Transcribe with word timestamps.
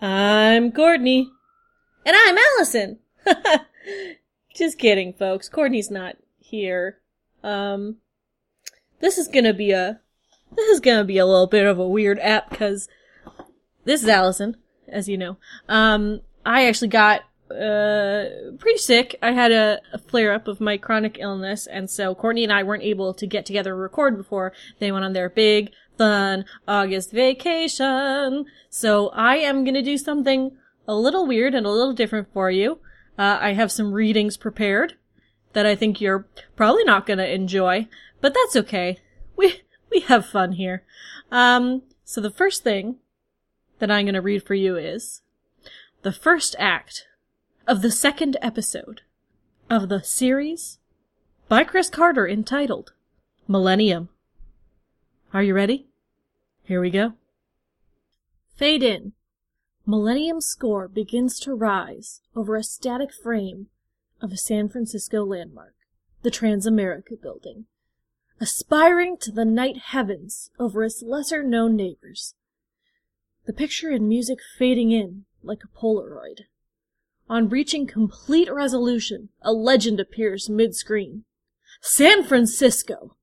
I'm 0.00 0.70
Courtney. 0.70 1.32
And 2.06 2.16
I'm 2.16 2.38
Alison. 2.38 3.00
Just 4.54 4.78
kidding, 4.78 5.14
folks. 5.14 5.48
Courtney's 5.48 5.90
not 5.90 6.16
here. 6.38 7.00
Um, 7.42 7.96
this 9.00 9.18
is 9.18 9.26
gonna 9.26 9.52
be 9.52 9.72
a, 9.72 9.98
this 10.56 10.68
is 10.68 10.80
gonna 10.80 11.04
be 11.04 11.18
a 11.18 11.26
little 11.26 11.46
bit 11.46 11.66
of 11.66 11.78
a 11.78 11.88
weird 11.88 12.18
app 12.18 12.50
because 12.50 12.88
this 13.84 14.02
is 14.02 14.08
Alison, 14.08 14.56
as 14.88 15.08
you 15.08 15.16
know. 15.16 15.36
Um, 15.68 16.20
I 16.44 16.66
actually 16.66 16.88
got, 16.88 17.22
uh, 17.50 18.24
pretty 18.58 18.78
sick. 18.78 19.16
I 19.22 19.32
had 19.32 19.52
a, 19.52 19.80
a 19.92 19.98
flare 19.98 20.32
up 20.32 20.48
of 20.48 20.60
my 20.60 20.76
chronic 20.76 21.18
illness, 21.18 21.66
and 21.66 21.90
so 21.90 22.14
Courtney 22.14 22.44
and 22.44 22.52
I 22.52 22.62
weren't 22.62 22.82
able 22.82 23.12
to 23.14 23.26
get 23.26 23.44
together 23.46 23.72
and 23.72 23.80
record 23.82 24.16
before 24.16 24.52
they 24.78 24.92
went 24.92 25.04
on 25.04 25.12
their 25.12 25.28
big, 25.28 25.72
fun 25.98 26.44
August 26.68 27.12
vacation. 27.12 28.46
So 28.68 29.08
I 29.08 29.36
am 29.36 29.64
gonna 29.64 29.82
do 29.82 29.98
something 29.98 30.56
a 30.86 30.94
little 30.94 31.26
weird 31.26 31.54
and 31.54 31.66
a 31.66 31.70
little 31.70 31.92
different 31.92 32.32
for 32.32 32.50
you. 32.50 32.80
Uh, 33.18 33.38
I 33.40 33.52
have 33.52 33.70
some 33.70 33.92
readings 33.92 34.36
prepared 34.36 34.94
that 35.52 35.66
I 35.66 35.74
think 35.74 36.00
you're 36.00 36.26
probably 36.56 36.84
not 36.84 37.06
gonna 37.06 37.24
enjoy, 37.24 37.88
but 38.20 38.34
that's 38.34 38.56
okay. 38.56 38.98
We, 39.36 39.60
we 39.94 40.00
have 40.00 40.26
fun 40.26 40.52
here. 40.52 40.84
Um, 41.30 41.82
so 42.04 42.20
the 42.20 42.30
first 42.30 42.62
thing 42.62 42.96
that 43.78 43.90
I'm 43.90 44.06
gonna 44.06 44.20
read 44.20 44.46
for 44.46 44.54
you 44.54 44.76
is 44.76 45.22
the 46.02 46.12
first 46.12 46.54
act 46.58 47.06
of 47.66 47.82
the 47.82 47.90
second 47.90 48.36
episode 48.40 49.02
of 49.68 49.88
the 49.88 50.02
series 50.02 50.78
by 51.48 51.64
Chris 51.64 51.90
Carter 51.90 52.26
entitled 52.26 52.92
Millennium. 53.48 54.08
Are 55.32 55.42
you 55.42 55.54
ready? 55.54 55.86
Here 56.64 56.80
we 56.80 56.90
go. 56.90 57.14
Fade 58.56 58.82
in. 58.82 59.12
Millennium 59.86 60.40
score 60.40 60.86
begins 60.86 61.40
to 61.40 61.54
rise 61.54 62.20
over 62.36 62.56
a 62.56 62.62
static 62.62 63.10
frame 63.12 63.66
of 64.20 64.32
a 64.32 64.36
San 64.36 64.68
Francisco 64.68 65.24
landmark, 65.24 65.74
the 66.22 66.30
Transamerica 66.30 67.20
Building, 67.20 67.64
aspiring 68.40 69.16
to 69.18 69.30
the 69.30 69.44
night 69.44 69.76
heavens 69.76 70.50
over 70.58 70.82
its 70.82 71.02
lesser 71.02 71.42
known 71.42 71.76
neighbors. 71.76 72.34
The 73.46 73.52
picture 73.52 73.90
and 73.90 74.08
music 74.08 74.38
fading 74.58 74.92
in 74.92 75.24
like 75.42 75.60
a 75.64 75.78
Polaroid. 75.78 76.42
On 77.28 77.48
reaching 77.48 77.86
complete 77.86 78.52
resolution, 78.52 79.28
a 79.42 79.52
legend 79.52 80.00
appears 80.00 80.48
mid 80.48 80.74
screen. 80.74 81.24
San 81.80 82.24
Francisco! 82.24 83.16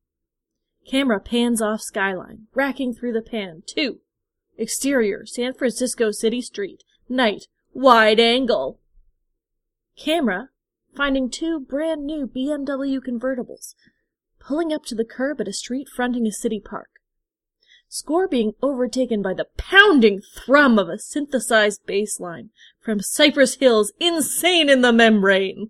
Camera 0.89 1.19
pans 1.19 1.61
off 1.61 1.81
skyline, 1.81 2.47
racking 2.53 2.93
through 2.93 3.11
the 3.11 3.21
pan. 3.21 3.63
Two. 3.65 3.99
Exterior, 4.57 5.25
San 5.25 5.53
Francisco 5.53 6.11
City 6.11 6.41
Street. 6.41 6.83
Night. 7.09 7.47
Wide 7.73 8.19
angle. 8.19 8.79
Camera 9.97 10.49
finding 10.95 11.29
two 11.29 11.59
brand 11.59 12.05
new 12.05 12.25
BMW 12.25 12.99
convertibles, 12.99 13.75
pulling 14.47 14.71
up 14.71 14.85
to 14.85 14.95
the 14.95 15.03
curb 15.03 15.41
at 15.41 15.47
a 15.47 15.53
street 15.53 15.89
fronting 15.89 16.25
a 16.25 16.31
city 16.31 16.59
park. 16.59 16.89
Score 17.89 18.29
being 18.29 18.53
overtaken 18.61 19.21
by 19.21 19.33
the 19.33 19.47
pounding 19.57 20.21
thrum 20.21 20.79
of 20.79 20.87
a 20.87 20.97
synthesized 20.97 21.85
bass 21.85 22.19
line 22.19 22.49
from 22.79 23.01
Cypress 23.01 23.55
Hills, 23.55 23.91
insane 23.99 24.69
in 24.69 24.81
the 24.81 24.93
membrane. 24.93 25.69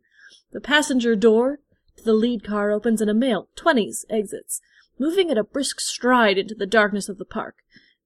The 0.52 0.61
passenger 0.61 1.16
door 1.16 1.60
to 1.95 2.04
the 2.04 2.14
lead 2.14 2.43
car 2.43 2.71
opens 2.71 3.02
and 3.02 3.10
a 3.10 3.15
male, 3.15 3.48
twenties, 3.55 4.05
exits, 4.11 4.61
moving 4.99 5.32
at 5.32 5.38
a 5.39 5.44
brisk 5.44 5.80
stride 5.80 6.38
into 6.38 6.54
the 6.54 6.67
darkness 6.67 7.09
of 7.09 7.17
the 7.17 7.26
park. 7.26 7.55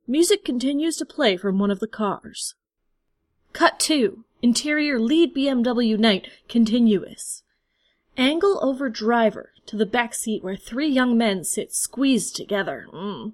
Music 0.08 0.46
continues 0.46 0.96
to 0.98 1.06
play 1.06 1.36
from 1.36 1.60
one 1.60 1.72
of 1.72 1.80
the 1.80 1.88
cars. 1.88 2.56
Cut 3.52 3.78
2. 3.80 4.24
Interior 4.42 5.00
lead 5.00 5.36
BMW 5.36 5.98
night 5.98 6.30
continuous. 6.48 7.44
Angle 8.18 8.60
over 8.62 8.90
driver 8.90 9.51
to 9.66 9.76
the 9.78 9.86
back 9.86 10.14
seat 10.14 10.44
where 10.44 10.56
three 10.56 10.88
young 10.88 11.18
men 11.18 11.44
sit 11.44 11.74
squeezed 11.74 12.36
together. 12.36 12.88
Mm. 12.94 13.34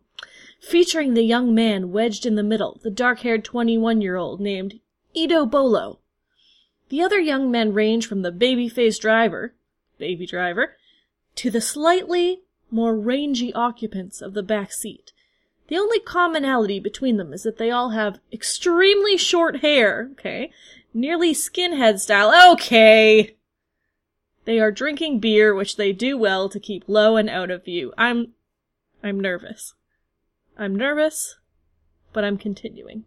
Featuring 0.59 1.13
the 1.13 1.23
young 1.23 1.53
man 1.53 1.91
wedged 1.91 2.25
in 2.25 2.35
the 2.35 2.43
middle, 2.43 2.79
the 2.83 2.89
dark-haired 2.89 3.45
21-year-old 3.45 4.41
named 4.41 4.79
Ito 5.13 5.45
Bolo. 5.45 5.99
The 6.89 7.01
other 7.01 7.19
young 7.19 7.51
men 7.51 7.73
range 7.73 8.07
from 8.07 8.21
the 8.21 8.31
baby-faced 8.31 9.01
driver, 9.01 9.53
baby 9.97 10.25
driver, 10.25 10.75
to 11.35 11.51
the 11.51 11.61
slightly 11.61 12.41
more 12.71 12.97
rangy 12.97 13.53
occupants 13.53 14.21
of 14.21 14.33
the 14.33 14.43
back 14.43 14.71
seat. 14.71 15.13
The 15.67 15.77
only 15.77 15.99
commonality 15.99 16.79
between 16.79 17.17
them 17.17 17.33
is 17.33 17.43
that 17.43 17.57
they 17.57 17.71
all 17.71 17.89
have 17.89 18.19
extremely 18.31 19.17
short 19.17 19.57
hair, 19.57 20.09
okay, 20.13 20.51
nearly 20.93 21.33
skinhead 21.33 21.99
style, 21.99 22.53
okay. 22.53 23.35
They 24.47 24.61
are 24.61 24.71
drinking 24.71 25.19
beer, 25.19 25.53
which 25.53 25.75
they 25.75 25.91
do 25.91 26.17
well 26.17 26.47
to 26.47 26.57
keep 26.57 26.85
low 26.87 27.17
and 27.17 27.29
out 27.29 27.51
of 27.51 27.65
view. 27.65 27.91
I'm, 27.97 28.29
I'm 29.03 29.19
nervous. 29.19 29.73
I'm 30.57 30.73
nervous, 30.73 31.35
but 32.13 32.23
I'm 32.23 32.37
continuing. 32.37 33.03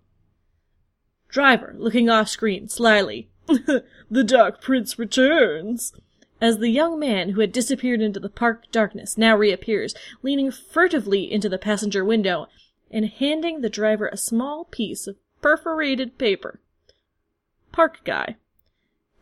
Driver, 1.30 1.74
looking 1.78 2.10
off 2.10 2.28
screen, 2.28 2.68
slyly. 2.68 3.30
the 3.48 4.22
Dark 4.22 4.60
Prince 4.60 4.98
returns 4.98 5.94
as 6.42 6.58
the 6.58 6.68
young 6.68 6.98
man 6.98 7.30
who 7.30 7.40
had 7.40 7.52
disappeared 7.52 8.02
into 8.02 8.20
the 8.20 8.28
park 8.28 8.70
darkness 8.70 9.16
now 9.16 9.34
reappears, 9.34 9.94
leaning 10.22 10.50
furtively 10.50 11.32
into 11.32 11.48
the 11.48 11.56
passenger 11.56 12.04
window 12.04 12.48
and 12.90 13.06
handing 13.06 13.62
the 13.62 13.70
driver 13.70 14.08
a 14.08 14.18
small 14.18 14.66
piece 14.66 15.06
of 15.06 15.16
perforated 15.40 16.18
paper. 16.18 16.60
Park 17.72 18.00
guy. 18.04 18.36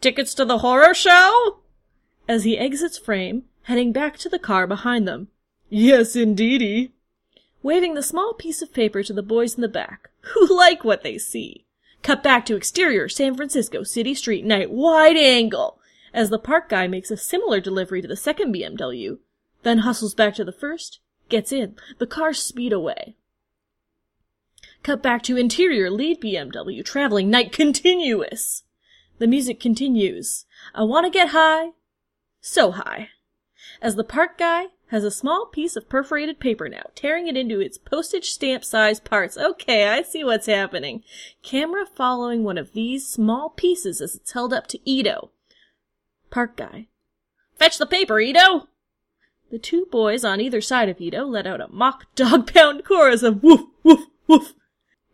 Tickets 0.00 0.34
to 0.34 0.44
the 0.44 0.58
horror 0.58 0.94
show? 0.94 1.60
As 2.28 2.44
he 2.44 2.58
exits 2.58 2.98
frame, 2.98 3.44
heading 3.62 3.90
back 3.90 4.18
to 4.18 4.28
the 4.28 4.38
car 4.38 4.66
behind 4.66 5.08
them. 5.08 5.28
Yes, 5.70 6.14
indeedy. 6.14 6.92
Waving 7.62 7.94
the 7.94 8.02
small 8.02 8.34
piece 8.34 8.62
of 8.62 8.72
paper 8.72 9.02
to 9.02 9.12
the 9.12 9.22
boys 9.22 9.54
in 9.54 9.62
the 9.62 9.68
back, 9.68 10.10
who 10.20 10.46
like 10.56 10.84
what 10.84 11.02
they 11.02 11.18
see. 11.18 11.64
Cut 12.02 12.22
back 12.22 12.46
to 12.46 12.56
exterior 12.56 13.08
San 13.08 13.34
Francisco 13.34 13.82
City 13.82 14.14
Street 14.14 14.44
night 14.44 14.70
wide 14.70 15.16
angle 15.16 15.78
as 16.14 16.30
the 16.30 16.38
park 16.38 16.68
guy 16.68 16.86
makes 16.86 17.10
a 17.10 17.16
similar 17.16 17.60
delivery 17.60 18.00
to 18.02 18.08
the 18.08 18.16
second 18.16 18.54
BMW, 18.54 19.18
then 19.62 19.78
hustles 19.78 20.14
back 20.14 20.34
to 20.34 20.44
the 20.44 20.52
first, 20.52 21.00
gets 21.28 21.52
in, 21.52 21.76
the 21.98 22.06
cars 22.06 22.40
speed 22.42 22.72
away. 22.72 23.16
Cut 24.82 25.02
back 25.02 25.22
to 25.24 25.36
interior 25.36 25.90
lead 25.90 26.20
BMW 26.20 26.84
traveling 26.84 27.30
night 27.30 27.52
continuous. 27.52 28.62
The 29.18 29.26
music 29.26 29.60
continues. 29.60 30.46
I 30.74 30.84
wanna 30.84 31.10
get 31.10 31.30
high, 31.30 31.72
so 32.41 32.72
high. 32.72 33.10
As 33.81 33.97
the 33.97 34.04
park 34.04 34.38
guy 34.38 34.66
has 34.88 35.04
a 35.04 35.10
small 35.10 35.47
piece 35.47 35.76
of 35.76 35.88
perforated 35.88 36.41
paper 36.41 36.69
now, 36.69 36.84
tearing 36.94 37.26
it 37.28 37.37
into 37.37 37.60
its 37.60 37.78
postage 37.78 38.31
stamp 38.31 38.65
sized 38.65 39.04
parts. 39.04 39.37
Okay, 39.37 39.87
I 39.88 40.03
see 40.03 40.25
what's 40.25 40.47
happening. 40.47 41.03
Camera 41.43 41.84
following 41.87 42.43
one 42.43 42.59
of 42.59 42.72
these 42.72 43.06
small 43.06 43.50
pieces 43.50 44.00
as 44.00 44.15
it's 44.15 44.32
held 44.32 44.53
up 44.53 44.66
to 44.69 44.91
Ito. 44.91 45.31
Park 46.31 46.56
guy. 46.56 46.88
Fetch 47.56 47.78
the 47.78 47.87
paper, 47.87 48.19
Ito! 48.21 48.69
The 49.50 49.59
two 49.59 49.87
boys 49.91 50.25
on 50.25 50.41
either 50.41 50.60
side 50.60 50.88
of 50.88 51.00
Ito 51.00 51.25
let 51.25 51.47
out 51.47 51.60
a 51.60 51.69
mock 51.69 52.06
dog 52.15 52.53
pound 52.53 52.84
chorus 52.84 53.22
of 53.22 53.43
woof, 53.43 53.66
woof, 53.82 54.06
woof, 54.26 54.55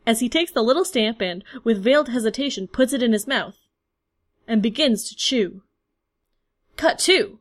as 0.06 0.20
he 0.20 0.28
takes 0.28 0.52
the 0.52 0.62
little 0.62 0.84
stamp 0.84 1.20
and, 1.22 1.42
with 1.64 1.82
veiled 1.82 2.08
hesitation, 2.10 2.68
puts 2.68 2.92
it 2.92 3.02
in 3.02 3.12
his 3.12 3.26
mouth 3.26 3.58
and 4.46 4.62
begins 4.62 5.08
to 5.08 5.16
chew. 5.16 5.62
Cut 6.76 6.98
two. 6.98 7.38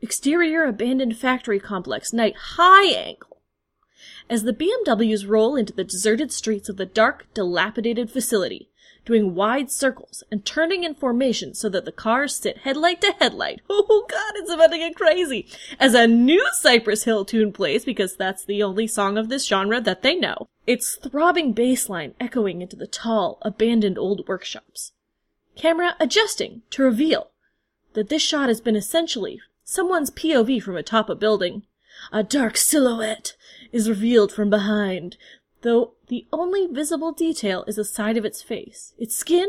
Exterior 0.00 0.64
abandoned 0.64 1.16
factory 1.16 1.58
complex, 1.58 2.12
night 2.12 2.36
high 2.56 2.86
angle. 2.86 3.38
As 4.30 4.44
the 4.44 4.52
BMWs 4.52 5.28
roll 5.28 5.56
into 5.56 5.72
the 5.72 5.84
deserted 5.84 6.32
streets 6.32 6.68
of 6.68 6.76
the 6.76 6.86
dark, 6.86 7.26
dilapidated 7.34 8.10
facility, 8.10 8.70
doing 9.04 9.34
wide 9.34 9.70
circles 9.70 10.22
and 10.30 10.44
turning 10.44 10.84
in 10.84 10.94
formation 10.94 11.54
so 11.54 11.68
that 11.70 11.84
the 11.86 11.92
cars 11.92 12.36
sit 12.36 12.58
headlight 12.58 13.00
to 13.00 13.12
headlight. 13.18 13.60
Oh 13.70 14.06
god, 14.08 14.34
it's 14.36 14.52
about 14.52 14.70
to 14.72 14.78
get 14.78 14.94
crazy. 14.94 15.46
As 15.80 15.94
a 15.94 16.06
new 16.06 16.46
Cypress 16.52 17.04
Hill 17.04 17.24
tune 17.24 17.52
plays, 17.52 17.84
because 17.84 18.16
that's 18.16 18.44
the 18.44 18.62
only 18.62 18.86
song 18.86 19.16
of 19.16 19.28
this 19.28 19.46
genre 19.46 19.80
that 19.80 20.02
they 20.02 20.14
know, 20.14 20.48
its 20.66 20.96
throbbing 20.96 21.52
bass 21.52 21.88
line 21.88 22.14
echoing 22.20 22.60
into 22.60 22.76
the 22.76 22.86
tall, 22.86 23.38
abandoned 23.42 23.98
old 23.98 24.28
workshops. 24.28 24.92
Camera 25.56 25.96
adjusting 25.98 26.62
to 26.70 26.82
reveal 26.82 27.30
that 27.98 28.10
this 28.10 28.22
shot 28.22 28.46
has 28.48 28.60
been 28.60 28.76
essentially 28.76 29.40
someone's 29.64 30.12
POV 30.12 30.62
from 30.62 30.76
atop 30.76 31.10
a 31.10 31.16
building. 31.16 31.66
A 32.12 32.22
dark 32.22 32.56
silhouette 32.56 33.34
is 33.72 33.88
revealed 33.88 34.30
from 34.30 34.48
behind, 34.48 35.16
though 35.62 35.94
the 36.06 36.24
only 36.32 36.68
visible 36.68 37.10
detail 37.10 37.64
is 37.66 37.74
the 37.74 37.84
side 37.84 38.16
of 38.16 38.24
its 38.24 38.40
face. 38.40 38.94
Its 38.98 39.16
skin? 39.16 39.48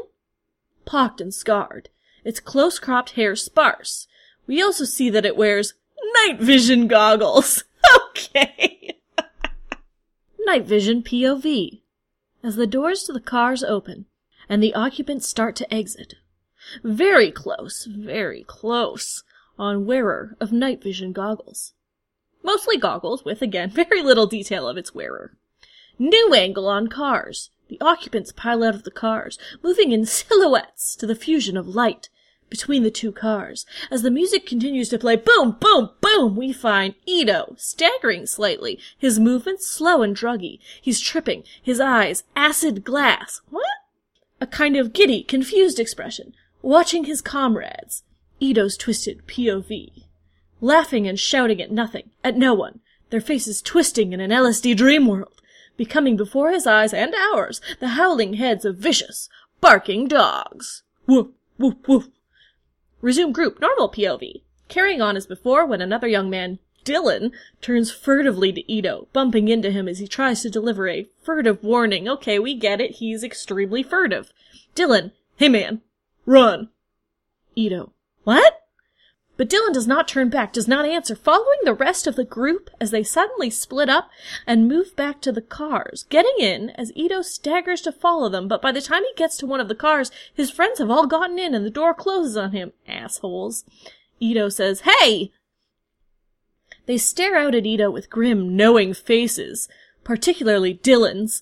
Pocked 0.84 1.22
and 1.22 1.32
scarred. 1.32 1.90
Its 2.24 2.40
close 2.40 2.80
cropped 2.80 3.12
hair 3.12 3.36
sparse. 3.36 4.08
We 4.48 4.64
also 4.64 4.84
see 4.84 5.12
that 5.12 5.28
it 5.28 5.38
wears 5.38 5.76
night 6.16 6.40
vision 6.40 6.88
goggles. 6.88 7.66
Okay. 8.10 8.98
night 10.40 10.66
vision 10.66 11.04
POV. 11.04 11.82
As 12.44 12.56
the 12.56 12.68
doors 12.68 13.04
to 13.04 13.14
the 13.14 13.22
cars 13.22 13.64
open 13.64 14.08
and 14.50 14.62
the 14.62 14.74
occupants 14.74 15.30
start 15.30 15.56
to 15.58 15.72
exit. 15.72 16.16
Very 16.84 17.32
close, 17.32 17.86
very 17.86 18.44
close 18.44 19.24
on 19.58 19.86
wearer 19.86 20.36
of 20.40 20.52
night 20.52 20.82
vision 20.82 21.12
goggles. 21.12 21.74
Mostly 22.44 22.78
goggles 22.78 23.26
with, 23.26 23.42
again, 23.42 23.70
very 23.74 24.02
little 24.02 24.28
detail 24.28 24.68
of 24.68 24.78
its 24.78 24.94
wearer. 24.94 25.38
New 25.98 26.34
angle 26.34 26.68
on 26.68 26.88
cars. 26.88 27.52
The 27.68 27.80
occupants 27.82 28.32
pile 28.32 28.64
out 28.64 28.74
of 28.74 28.84
the 28.84 28.92
cars, 28.92 29.38
moving 29.62 29.92
in 29.92 30.06
silhouettes 30.06 30.96
to 30.96 31.06
the 31.06 31.16
fusion 31.16 31.58
of 31.58 31.68
light 31.68 32.10
between 32.50 32.84
the 32.84 32.92
two 32.92 33.12
cars. 33.12 33.66
As 33.92 34.02
the 34.02 34.12
music 34.12 34.46
continues 34.46 34.90
to 34.90 34.98
play, 34.98 35.16
boom, 35.16 35.58
boom, 35.60 35.92
boom, 36.02 36.36
we 36.36 36.52
find 36.52 36.96
Ito 37.06 37.56
staggering 37.58 38.26
slightly, 38.26 38.80
his 38.98 39.20
movements 39.20 39.68
slow 39.68 40.02
and 40.02 40.16
druggy. 40.16 40.60
He's 40.82 41.00
tripping, 41.00 41.44
his 41.62 41.80
eyes 41.80 42.24
acid 42.36 42.84
glass. 42.84 43.42
What? 43.50 43.66
A 44.42 44.48
kind 44.48 44.78
of 44.78 44.94
giddy, 44.94 45.22
confused 45.24 45.80
expression, 45.80 46.34
watching 46.62 47.06
his 47.06 47.22
comrades. 47.22 48.04
Ito's 48.40 48.78
twisted 48.78 49.26
POV. 49.28 50.04
Laughing 50.62 51.08
and 51.08 51.20
shouting 51.20 51.62
at 51.62 51.72
nothing, 51.72 52.10
at 52.24 52.38
no 52.38 52.54
one, 52.54 52.80
their 53.10 53.22
faces 53.22 53.62
twisting 53.62 54.14
in 54.14 54.20
an 54.20 54.32
LSD 54.32 54.76
dream 54.76 55.08
world, 55.08 55.42
becoming 55.78 56.18
before 56.18 56.52
his 56.52 56.68
eyes 56.68 56.94
and 56.94 57.14
ours 57.34 57.62
the 57.80 57.90
howling 57.90 58.34
heads 58.36 58.66
of 58.66 58.78
vicious, 58.78 59.30
barking 59.62 60.08
dogs. 60.08 60.84
Woof, 61.08 61.28
woof, 61.58 61.76
woof. 61.88 62.08
Resume 63.02 63.32
group, 63.32 63.62
normal 63.62 63.90
POV. 63.90 64.42
Carrying 64.68 65.02
on 65.02 65.16
as 65.16 65.26
before 65.26 65.66
when 65.66 65.82
another 65.82 66.08
young 66.08 66.30
man, 66.30 66.60
Dylan, 66.86 67.32
turns 67.62 67.92
furtively 67.92 68.52
to 68.52 68.72
Ito, 68.72 69.08
bumping 69.14 69.48
into 69.48 69.72
him 69.72 69.88
as 69.88 70.00
he 70.00 70.08
tries 70.08 70.42
to 70.42 70.50
deliver 70.50 70.88
a 70.88 71.08
furtive 71.24 71.64
warning. 71.64 72.08
Okay, 72.08 72.40
we 72.40 72.56
get 72.56 72.82
it, 72.82 72.98
he's 72.98 73.24
extremely 73.24 73.84
furtive. 73.84 74.32
Dylan, 74.76 75.12
hey 75.38 75.50
man, 75.50 75.82
run. 76.30 76.70
Ito, 77.56 77.92
what? 78.24 78.54
But 79.36 79.50
Dylan 79.50 79.74
does 79.74 79.88
not 79.88 80.08
turn 80.08 80.30
back, 80.30 80.52
does 80.52 80.68
not 80.68 80.86
answer, 80.86 81.16
following 81.16 81.60
the 81.64 81.74
rest 81.74 82.06
of 82.06 82.16
the 82.16 82.26
group 82.26 82.70
as 82.80 82.92
they 82.92 83.04
suddenly 83.04 83.50
split 83.50 83.90
up 83.90 84.10
and 84.46 84.68
move 84.68 84.96
back 84.96 85.22
to 85.22 85.32
the 85.32 85.42
cars, 85.42 86.04
getting 86.10 86.36
in 86.40 86.72
as 86.72 86.92
Ito 86.94 87.22
staggers 87.22 87.82
to 87.82 87.92
follow 87.92 88.28
them, 88.28 88.48
but 88.50 88.62
by 88.62 88.74
the 88.74 88.82
time 88.82 89.04
he 89.04 89.14
gets 89.16 89.38
to 89.38 89.48
one 89.48 89.62
of 89.62 89.70
the 89.70 89.76
cars, 89.76 90.12
his 90.34 90.52
friends 90.52 90.80
have 90.80 90.92
all 90.92 91.08
gotten 91.08 91.40
in 91.40 91.56
and 91.56 91.66
the 91.66 91.70
door 91.70 91.94
closes 91.94 92.36
on 92.36 92.52
him. 92.52 92.74
Assholes. 92.88 93.64
Ito 94.20 94.50
says, 94.50 94.82
Hey! 94.82 95.32
They 96.86 96.98
stare 96.98 97.38
out 97.38 97.56
at 97.56 97.66
Ito 97.66 97.90
with 97.90 98.10
grim, 98.10 98.58
knowing 98.58 98.94
faces, 98.94 99.70
particularly 100.04 100.76
Dylan's. 100.76 101.42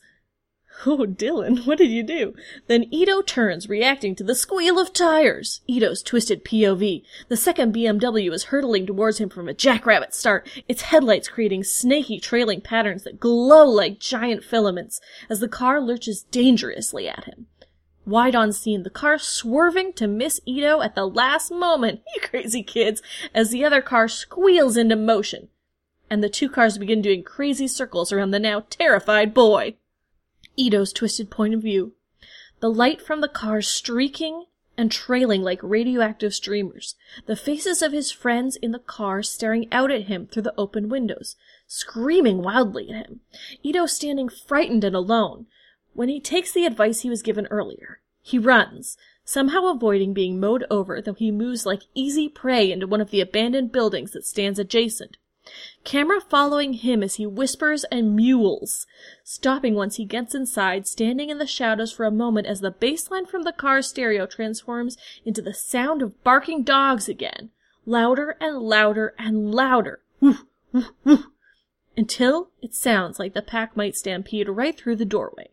Oh, 0.85 1.05
Dylan, 1.05 1.65
what 1.65 1.79
did 1.79 1.89
you 1.89 2.03
do? 2.03 2.33
Then 2.67 2.85
Ito 2.91 3.23
turns, 3.23 3.67
reacting 3.67 4.15
to 4.15 4.23
the 4.23 4.35
squeal 4.35 4.77
of 4.79 4.93
tires. 4.93 5.61
Ito's 5.67 6.03
twisted 6.03 6.45
POV. 6.45 7.03
The 7.29 7.37
second 7.37 7.73
BMW 7.73 8.31
is 8.31 8.45
hurtling 8.45 8.85
towards 8.85 9.17
him 9.17 9.29
from 9.29 9.47
a 9.47 9.53
jackrabbit 9.53 10.13
start, 10.13 10.47
its 10.67 10.83
headlights 10.83 11.29
creating 11.29 11.63
snaky 11.63 12.19
trailing 12.19 12.61
patterns 12.61 13.03
that 13.03 13.19
glow 13.19 13.65
like 13.65 13.99
giant 13.99 14.43
filaments 14.43 15.01
as 15.29 15.39
the 15.39 15.47
car 15.47 15.81
lurches 15.81 16.23
dangerously 16.23 17.09
at 17.09 17.25
him. 17.25 17.47
Wide 18.05 18.35
on 18.35 18.53
scene, 18.53 18.83
the 18.83 18.89
car 18.89 19.17
swerving 19.17 19.93
to 19.93 20.07
miss 20.07 20.39
Ito 20.45 20.81
at 20.81 20.95
the 20.95 21.07
last 21.07 21.51
moment, 21.51 22.01
you 22.15 22.21
crazy 22.21 22.63
kids, 22.63 23.01
as 23.33 23.49
the 23.49 23.65
other 23.65 23.81
car 23.81 24.07
squeals 24.07 24.77
into 24.77 24.95
motion. 24.95 25.49
And 26.09 26.23
the 26.23 26.29
two 26.29 26.49
cars 26.49 26.77
begin 26.77 27.01
doing 27.01 27.23
crazy 27.23 27.67
circles 27.67 28.11
around 28.11 28.31
the 28.31 28.39
now 28.39 28.63
terrified 28.69 29.33
boy. 29.33 29.75
Ito's 30.57 30.91
twisted 30.91 31.29
point 31.29 31.53
of 31.53 31.61
view. 31.61 31.93
The 32.59 32.69
light 32.69 33.01
from 33.01 33.21
the 33.21 33.27
cars 33.27 33.67
streaking 33.67 34.45
and 34.77 34.91
trailing 34.91 35.41
like 35.41 35.59
radioactive 35.63 36.33
streamers. 36.33 36.95
The 37.25 37.35
faces 37.35 37.81
of 37.81 37.91
his 37.91 38.11
friends 38.11 38.55
in 38.55 38.71
the 38.71 38.79
car 38.79 39.23
staring 39.23 39.67
out 39.71 39.91
at 39.91 40.03
him 40.03 40.27
through 40.27 40.43
the 40.43 40.53
open 40.57 40.89
windows, 40.89 41.35
screaming 41.65 42.43
wildly 42.43 42.89
at 42.91 43.07
him. 43.07 43.21
Ito 43.63 43.85
standing 43.87 44.29
frightened 44.29 44.83
and 44.83 44.95
alone. 44.95 45.47
When 45.93 46.09
he 46.09 46.19
takes 46.19 46.51
the 46.51 46.65
advice 46.65 47.01
he 47.01 47.09
was 47.09 47.23
given 47.23 47.47
earlier, 47.47 48.01
he 48.21 48.37
runs, 48.37 48.97
somehow 49.23 49.67
avoiding 49.67 50.13
being 50.13 50.39
mowed 50.39 50.63
over, 50.69 51.01
though 51.01 51.13
he 51.13 51.31
moves 51.31 51.65
like 51.65 51.83
easy 51.95 52.29
prey 52.29 52.71
into 52.71 52.85
one 52.85 53.01
of 53.01 53.09
the 53.09 53.21
abandoned 53.21 53.71
buildings 53.71 54.11
that 54.11 54.25
stands 54.25 54.59
adjacent. 54.59 55.17
Camera 55.83 56.19
following 56.19 56.73
him 56.73 57.01
as 57.01 57.15
he 57.15 57.25
whispers 57.25 57.83
and 57.85 58.17
mewls, 58.17 58.85
stopping 59.23 59.73
once 59.73 59.95
he 59.95 60.05
gets 60.05 60.35
inside, 60.35 60.87
standing 60.87 61.29
in 61.29 61.37
the 61.37 61.47
shadows 61.47 61.91
for 61.91 62.05
a 62.05 62.11
moment 62.11 62.47
as 62.47 62.61
the 62.61 62.71
bassline 62.71 63.27
from 63.27 63.43
the 63.43 63.53
car 63.53 63.81
stereo 63.81 64.25
transforms 64.25 64.97
into 65.25 65.41
the 65.41 65.53
sound 65.53 66.01
of 66.01 66.23
barking 66.23 66.63
dogs 66.63 67.07
again, 67.07 67.51
louder 67.85 68.35
and 68.41 68.59
louder 68.59 69.13
and 69.17 69.53
louder, 69.53 70.01
woof, 70.19 70.43
woof, 70.73 70.91
woof, 71.03 71.25
until 71.95 72.49
it 72.61 72.75
sounds 72.75 73.17
like 73.17 73.33
the 73.33 73.41
pack 73.41 73.77
might 73.77 73.95
stampede 73.95 74.49
right 74.49 74.77
through 74.77 74.95
the 74.95 75.05
doorway. 75.05 75.49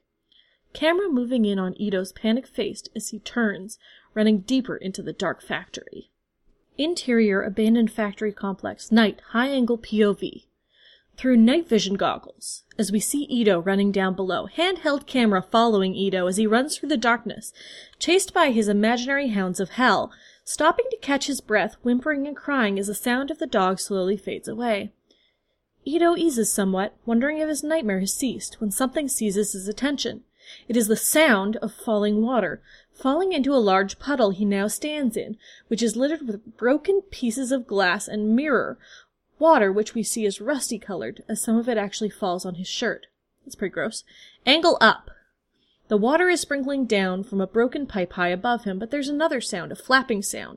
Camera 0.72 1.08
moving 1.08 1.44
in 1.44 1.58
on 1.58 1.80
Ito's 1.80 2.12
panic 2.12 2.46
face 2.46 2.82
as 2.96 3.10
he 3.10 3.20
turns, 3.20 3.78
running 4.14 4.40
deeper 4.40 4.76
into 4.76 5.02
the 5.02 5.12
dark 5.12 5.40
factory. 5.40 6.10
Interior 6.76 7.40
abandoned 7.40 7.92
factory 7.92 8.32
complex, 8.32 8.90
night, 8.90 9.20
high 9.28 9.48
angle 9.48 9.78
POV. 9.78 10.46
Through 11.16 11.36
night 11.36 11.68
vision 11.68 11.94
goggles, 11.94 12.64
as 12.76 12.90
we 12.90 12.98
see 12.98 13.24
Ito 13.24 13.60
running 13.60 13.92
down 13.92 14.14
below, 14.14 14.48
handheld 14.48 15.06
camera 15.06 15.40
following 15.42 15.94
Ito 15.94 16.26
as 16.26 16.36
he 16.36 16.48
runs 16.48 16.76
through 16.76 16.88
the 16.88 16.96
darkness, 16.96 17.52
chased 18.00 18.34
by 18.34 18.50
his 18.50 18.66
imaginary 18.66 19.28
hounds 19.28 19.60
of 19.60 19.70
hell, 19.70 20.10
stopping 20.44 20.86
to 20.90 20.96
catch 20.96 21.28
his 21.28 21.40
breath, 21.40 21.76
whimpering 21.82 22.26
and 22.26 22.36
crying 22.36 22.78
as 22.80 22.88
the 22.88 22.94
sound 22.94 23.30
of 23.30 23.38
the 23.38 23.46
dog 23.46 23.78
slowly 23.78 24.16
fades 24.16 24.48
away. 24.48 24.90
Ito 25.84 26.16
eases 26.16 26.52
somewhat, 26.52 26.96
wondering 27.06 27.38
if 27.38 27.48
his 27.48 27.62
nightmare 27.62 28.00
has 28.00 28.12
ceased, 28.12 28.60
when 28.60 28.72
something 28.72 29.08
seizes 29.08 29.52
his 29.52 29.68
attention. 29.68 30.24
It 30.66 30.76
is 30.76 30.88
the 30.88 30.96
sound 30.96 31.56
of 31.56 31.72
falling 31.72 32.20
water, 32.22 32.60
falling 32.94 33.32
into 33.32 33.52
a 33.52 33.56
large 33.56 33.98
puddle 33.98 34.30
he 34.30 34.44
now 34.44 34.68
stands 34.68 35.16
in, 35.16 35.36
which 35.68 35.82
is 35.82 35.96
littered 35.96 36.26
with 36.26 36.56
broken 36.56 37.02
pieces 37.10 37.52
of 37.52 37.66
glass 37.66 38.08
and 38.08 38.34
mirror, 38.34 38.78
water 39.38 39.72
which 39.72 39.94
we 39.94 40.02
see 40.02 40.24
is 40.24 40.40
rusty 40.40 40.78
colored, 40.78 41.22
as 41.28 41.42
some 41.42 41.56
of 41.56 41.68
it 41.68 41.76
actually 41.76 42.10
falls 42.10 42.46
on 42.46 42.54
his 42.54 42.68
shirt. 42.68 43.06
That's 43.44 43.56
pretty 43.56 43.72
gross. 43.72 44.04
Angle 44.46 44.78
up. 44.80 45.10
The 45.88 45.96
water 45.98 46.30
is 46.30 46.40
sprinkling 46.40 46.86
down 46.86 47.24
from 47.24 47.40
a 47.40 47.46
broken 47.46 47.86
pipe 47.86 48.14
high 48.14 48.28
above 48.28 48.64
him, 48.64 48.78
but 48.78 48.90
there's 48.90 49.08
another 49.08 49.40
sound, 49.40 49.70
a 49.70 49.76
flapping 49.76 50.22
sound, 50.22 50.56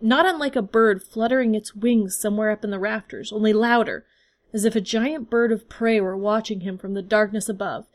not 0.00 0.26
unlike 0.26 0.56
a 0.56 0.62
bird 0.62 1.02
fluttering 1.02 1.54
its 1.54 1.74
wings 1.74 2.16
somewhere 2.16 2.50
up 2.50 2.64
in 2.64 2.70
the 2.70 2.78
rafters, 2.80 3.32
only 3.32 3.52
louder, 3.52 4.04
as 4.52 4.64
if 4.64 4.74
a 4.74 4.80
giant 4.80 5.30
bird 5.30 5.52
of 5.52 5.68
prey 5.68 6.00
were 6.00 6.16
watching 6.16 6.60
him 6.60 6.76
from 6.76 6.94
the 6.94 7.02
darkness 7.02 7.48
above. 7.48 7.86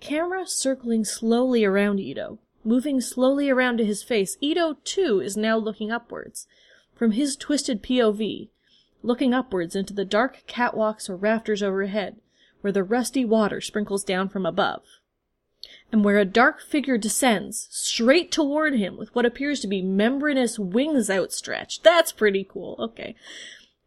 Camera 0.00 0.46
circling 0.46 1.04
slowly 1.04 1.64
around 1.64 1.98
Ito, 1.98 2.38
moving 2.68 3.00
slowly 3.00 3.48
around 3.48 3.78
to 3.78 3.84
his 3.84 4.02
face. 4.02 4.36
Ito, 4.42 4.76
too, 4.84 5.20
is 5.20 5.38
now 5.38 5.56
looking 5.56 5.90
upwards. 5.90 6.46
From 6.94 7.12
his 7.12 7.34
twisted 7.34 7.82
POV, 7.82 8.50
looking 9.02 9.32
upwards 9.32 9.74
into 9.74 9.94
the 9.94 10.04
dark 10.04 10.42
catwalks 10.46 11.08
or 11.08 11.16
rafters 11.16 11.62
overhead, 11.62 12.16
where 12.60 12.72
the 12.72 12.84
rusty 12.84 13.24
water 13.24 13.62
sprinkles 13.62 14.04
down 14.04 14.28
from 14.28 14.44
above. 14.44 14.82
And 15.90 16.04
where 16.04 16.18
a 16.18 16.26
dark 16.26 16.60
figure 16.60 16.98
descends, 16.98 17.68
straight 17.70 18.30
toward 18.30 18.74
him 18.74 18.98
with 18.98 19.14
what 19.14 19.24
appears 19.24 19.60
to 19.60 19.66
be 19.66 19.80
membranous 19.80 20.58
wings 20.58 21.08
outstretched. 21.08 21.82
That's 21.82 22.12
pretty 22.12 22.46
cool. 22.48 22.76
Okay. 22.78 23.14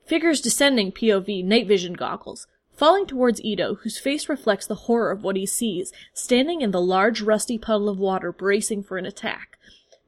Figures 0.07 0.41
descending 0.41 0.91
POV, 0.91 1.45
night 1.45 1.67
vision 1.67 1.93
goggles, 1.93 2.47
falling 2.81 3.05
towards 3.05 3.39
Ito, 3.45 3.75
whose 3.75 4.00
face 4.00 4.27
reflects 4.27 4.65
the 4.65 4.73
horror 4.73 5.11
of 5.11 5.23
what 5.23 5.35
he 5.35 5.45
sees, 5.45 5.93
standing 6.15 6.61
in 6.61 6.71
the 6.71 6.81
large 6.81 7.21
rusty 7.21 7.59
puddle 7.59 7.88
of 7.88 8.00
water 8.00 8.31
bracing 8.31 8.81
for 8.81 8.97
an 8.97 9.05
attack. 9.05 9.59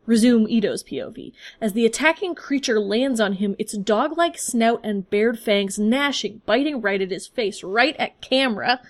Resume 0.07 0.49
Ito's 0.49 0.83
POV. 0.83 1.33
As 1.61 1.73
the 1.73 1.85
attacking 1.85 2.33
creature 2.33 2.79
lands 2.79 3.19
on 3.19 3.33
him, 3.33 3.55
its 3.59 3.77
dog-like 3.77 4.39
snout 4.39 4.81
and 4.83 5.07
bared 5.07 5.37
fangs 5.37 5.77
gnashing, 5.77 6.41
biting 6.47 6.81
right 6.81 6.99
at 6.99 7.11
his 7.11 7.27
face, 7.27 7.63
right 7.63 7.95
at 7.99 8.21
camera, 8.21 8.81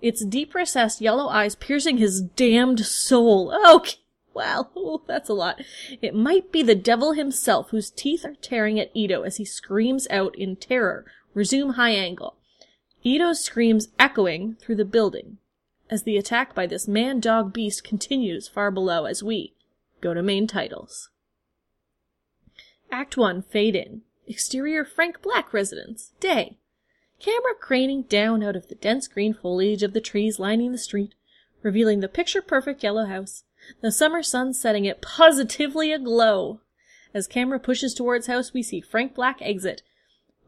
its 0.00 0.24
deep 0.24 0.54
recessed 0.54 1.00
yellow 1.00 1.26
eyes 1.26 1.56
piercing 1.56 1.96
his 1.96 2.22
damned 2.22 2.86
soul. 2.86 3.50
Oh, 3.52 3.84
wow, 4.32 4.68
oh, 4.76 5.02
that's 5.08 5.28
a 5.28 5.34
lot. 5.34 5.60
It 6.00 6.14
might 6.14 6.52
be 6.52 6.62
the 6.62 6.76
devil 6.76 7.14
himself 7.14 7.70
whose 7.70 7.90
teeth 7.90 8.24
are 8.24 8.36
tearing 8.40 8.78
at 8.78 8.92
Ito 8.94 9.22
as 9.22 9.38
he 9.38 9.44
screams 9.44 10.06
out 10.08 10.38
in 10.38 10.54
terror. 10.54 11.04
Resume 11.34 11.72
high 11.72 11.90
angle. 11.90 12.36
Ito's 13.04 13.40
screams 13.40 13.88
echoing 13.98 14.54
through 14.54 14.76
the 14.76 14.84
building 14.84 15.36
as 15.90 16.04
the 16.04 16.16
attack 16.16 16.54
by 16.54 16.66
this 16.66 16.88
man-dog 16.88 17.52
beast 17.52 17.84
continues 17.84 18.48
far 18.48 18.70
below 18.70 19.04
as 19.04 19.22
we 19.22 19.52
go 20.00 20.14
to 20.14 20.22
main 20.22 20.46
titles. 20.46 21.10
Act 22.90 23.16
1 23.16 23.42
Fade 23.42 23.76
in. 23.76 24.02
Exterior 24.26 24.84
Frank 24.84 25.20
Black 25.20 25.52
residence. 25.52 26.12
Day. 26.18 26.56
Camera 27.20 27.54
craning 27.60 28.08
down 28.08 28.42
out 28.42 28.56
of 28.56 28.68
the 28.68 28.74
dense 28.74 29.06
green 29.06 29.34
foliage 29.34 29.82
of 29.82 29.92
the 29.92 30.00
trees 30.00 30.38
lining 30.38 30.72
the 30.72 30.78
street, 30.78 31.14
revealing 31.62 32.00
the 32.00 32.08
picture 32.08 32.40
perfect 32.40 32.82
yellow 32.82 33.04
house, 33.04 33.44
the 33.82 33.92
summer 33.92 34.22
sun 34.22 34.54
setting 34.54 34.86
it 34.86 35.02
positively 35.02 35.92
aglow. 35.92 36.60
As 37.12 37.26
camera 37.26 37.60
pushes 37.60 37.92
towards 37.92 38.26
house, 38.26 38.54
we 38.54 38.62
see 38.62 38.80
Frank 38.80 39.14
Black 39.14 39.38
exit, 39.40 39.82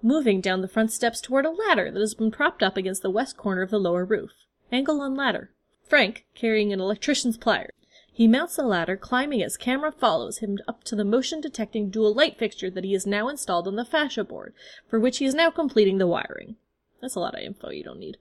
moving 0.02 0.40
down 0.40 0.60
the 0.60 0.68
front 0.68 0.92
steps 0.92 1.20
toward 1.20 1.44
a 1.44 1.50
ladder 1.50 1.90
that 1.90 2.00
has 2.00 2.14
been 2.14 2.30
propped 2.30 2.62
up 2.62 2.76
against 2.76 3.02
the 3.02 3.10
west 3.10 3.36
corner 3.36 3.62
of 3.62 3.70
the 3.70 3.80
lower 3.80 4.04
roof. 4.04 4.32
Angle 4.70 5.00
on 5.00 5.14
ladder. 5.14 5.50
Frank 5.88 6.26
carrying 6.34 6.72
an 6.72 6.80
electrician's 6.80 7.36
pliers. 7.36 7.70
He 8.12 8.26
mounts 8.26 8.56
the 8.56 8.62
ladder, 8.62 8.96
climbing 8.96 9.42
as 9.42 9.58
camera 9.58 9.92
follows 9.92 10.38
him 10.38 10.58
up 10.66 10.84
to 10.84 10.96
the 10.96 11.04
motion 11.04 11.40
detecting 11.40 11.90
dual 11.90 12.14
light 12.14 12.38
fixture 12.38 12.70
that 12.70 12.82
he 12.82 12.94
has 12.94 13.06
now 13.06 13.28
installed 13.28 13.68
on 13.68 13.76
the 13.76 13.84
fascia 13.84 14.24
board, 14.24 14.54
for 14.88 14.98
which 14.98 15.18
he 15.18 15.26
is 15.26 15.34
now 15.34 15.50
completing 15.50 15.98
the 15.98 16.06
wiring. 16.06 16.56
That's 17.02 17.14
a 17.14 17.20
lot 17.20 17.34
of 17.34 17.42
info 17.42 17.68
you 17.68 17.84
don't 17.84 17.98
need. 17.98 18.16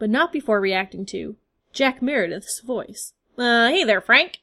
But 0.00 0.10
not 0.10 0.32
before 0.32 0.60
reacting 0.60 1.06
to 1.06 1.36
Jack 1.72 2.02
Meredith's 2.02 2.58
voice. 2.58 3.12
Uh, 3.38 3.68
hey 3.68 3.84
there, 3.84 4.00
Frank! 4.00 4.40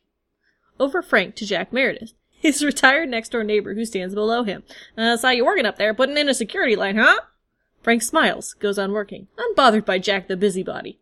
Over 0.80 1.02
Frank 1.02 1.36
to 1.36 1.46
Jack 1.46 1.74
Meredith, 1.74 2.14
his 2.42 2.66
retired 2.66 3.08
next 3.08 3.30
door 3.30 3.44
neighbor 3.44 3.76
who 3.76 3.86
stands 3.86 4.16
below 4.16 4.44
him. 4.44 4.64
Uh, 4.98 5.16
saw 5.16 5.30
you 5.30 5.46
working 5.46 5.66
up 5.66 5.78
there, 5.78 5.94
putting 5.94 6.18
in 6.18 6.28
a 6.28 6.34
security 6.34 6.76
line, 6.76 6.98
huh? 6.98 7.20
Frank 7.84 8.02
smiles, 8.02 8.54
goes 8.56 8.78
on 8.80 8.92
working, 8.92 9.28
unbothered 9.38 9.86
by 9.86 10.00
Jack 10.00 10.28
the 10.28 10.36
busybody. 10.36 11.00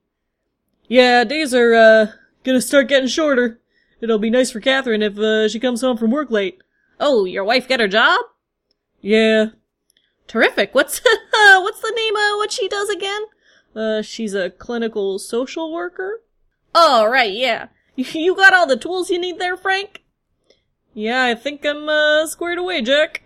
Yeah, 0.87 1.23
days 1.23 1.53
are, 1.53 1.73
uh, 1.73 2.07
gonna 2.43 2.61
start 2.61 2.89
getting 2.89 3.07
shorter. 3.07 3.59
It'll 4.01 4.19
be 4.19 4.29
nice 4.29 4.51
for 4.51 4.59
Catherine 4.59 5.01
if, 5.01 5.17
uh, 5.17 5.47
she 5.47 5.59
comes 5.59 5.81
home 5.81 5.97
from 5.97 6.11
work 6.11 6.29
late. 6.29 6.61
Oh, 6.99 7.25
your 7.25 7.43
wife 7.43 7.67
get 7.67 7.79
her 7.79 7.87
job? 7.87 8.19
Yeah. 9.01 9.47
Terrific. 10.27 10.75
What's, 10.75 10.99
what's 11.31 11.81
the 11.81 11.93
name 11.95 12.15
of 12.15 12.37
what 12.37 12.51
she 12.51 12.67
does 12.67 12.89
again? 12.89 13.21
Uh, 13.75 14.01
she's 14.01 14.33
a 14.33 14.49
clinical 14.49 15.19
social 15.19 15.71
worker? 15.71 16.21
Oh, 16.75 17.05
right, 17.05 17.31
yeah. 17.31 17.67
You 17.95 18.35
got 18.35 18.53
all 18.53 18.65
the 18.65 18.77
tools 18.77 19.09
you 19.09 19.19
need 19.19 19.39
there, 19.39 19.57
Frank? 19.57 20.03
Yeah, 20.99 21.23
I 21.23 21.33
think 21.33 21.65
I'm, 21.65 21.87
uh, 21.87 22.27
squared 22.27 22.57
away, 22.57 22.81
Jack. 22.81 23.25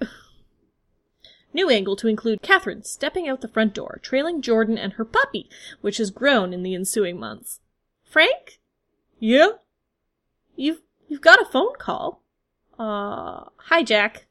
New 1.56 1.72
angle 1.72 1.96
to 1.96 2.08
include 2.08 2.44
Catherine 2.44 2.84
stepping 2.84 3.28
out 3.28 3.42
the 3.42 3.48
front 3.48 3.74
door, 3.74 4.00
trailing 4.04 4.44
Jordan 4.44 4.78
and 4.78 4.94
her 4.94 5.04
puppy, 5.04 5.50
which 5.82 5.98
has 5.98 6.12
grown 6.12 6.54
in 6.54 6.62
the 6.62 6.76
ensuing 6.76 7.20
months. 7.20 7.62
Frank? 8.04 8.60
Yeah? 9.20 9.54
You've, 10.56 10.82
you've 11.08 11.22
got 11.22 11.42
a 11.42 11.46
phone 11.46 11.74
call. 11.80 12.22
Uh, 12.78 13.46
hi, 13.58 13.82
Jack. 13.82 14.28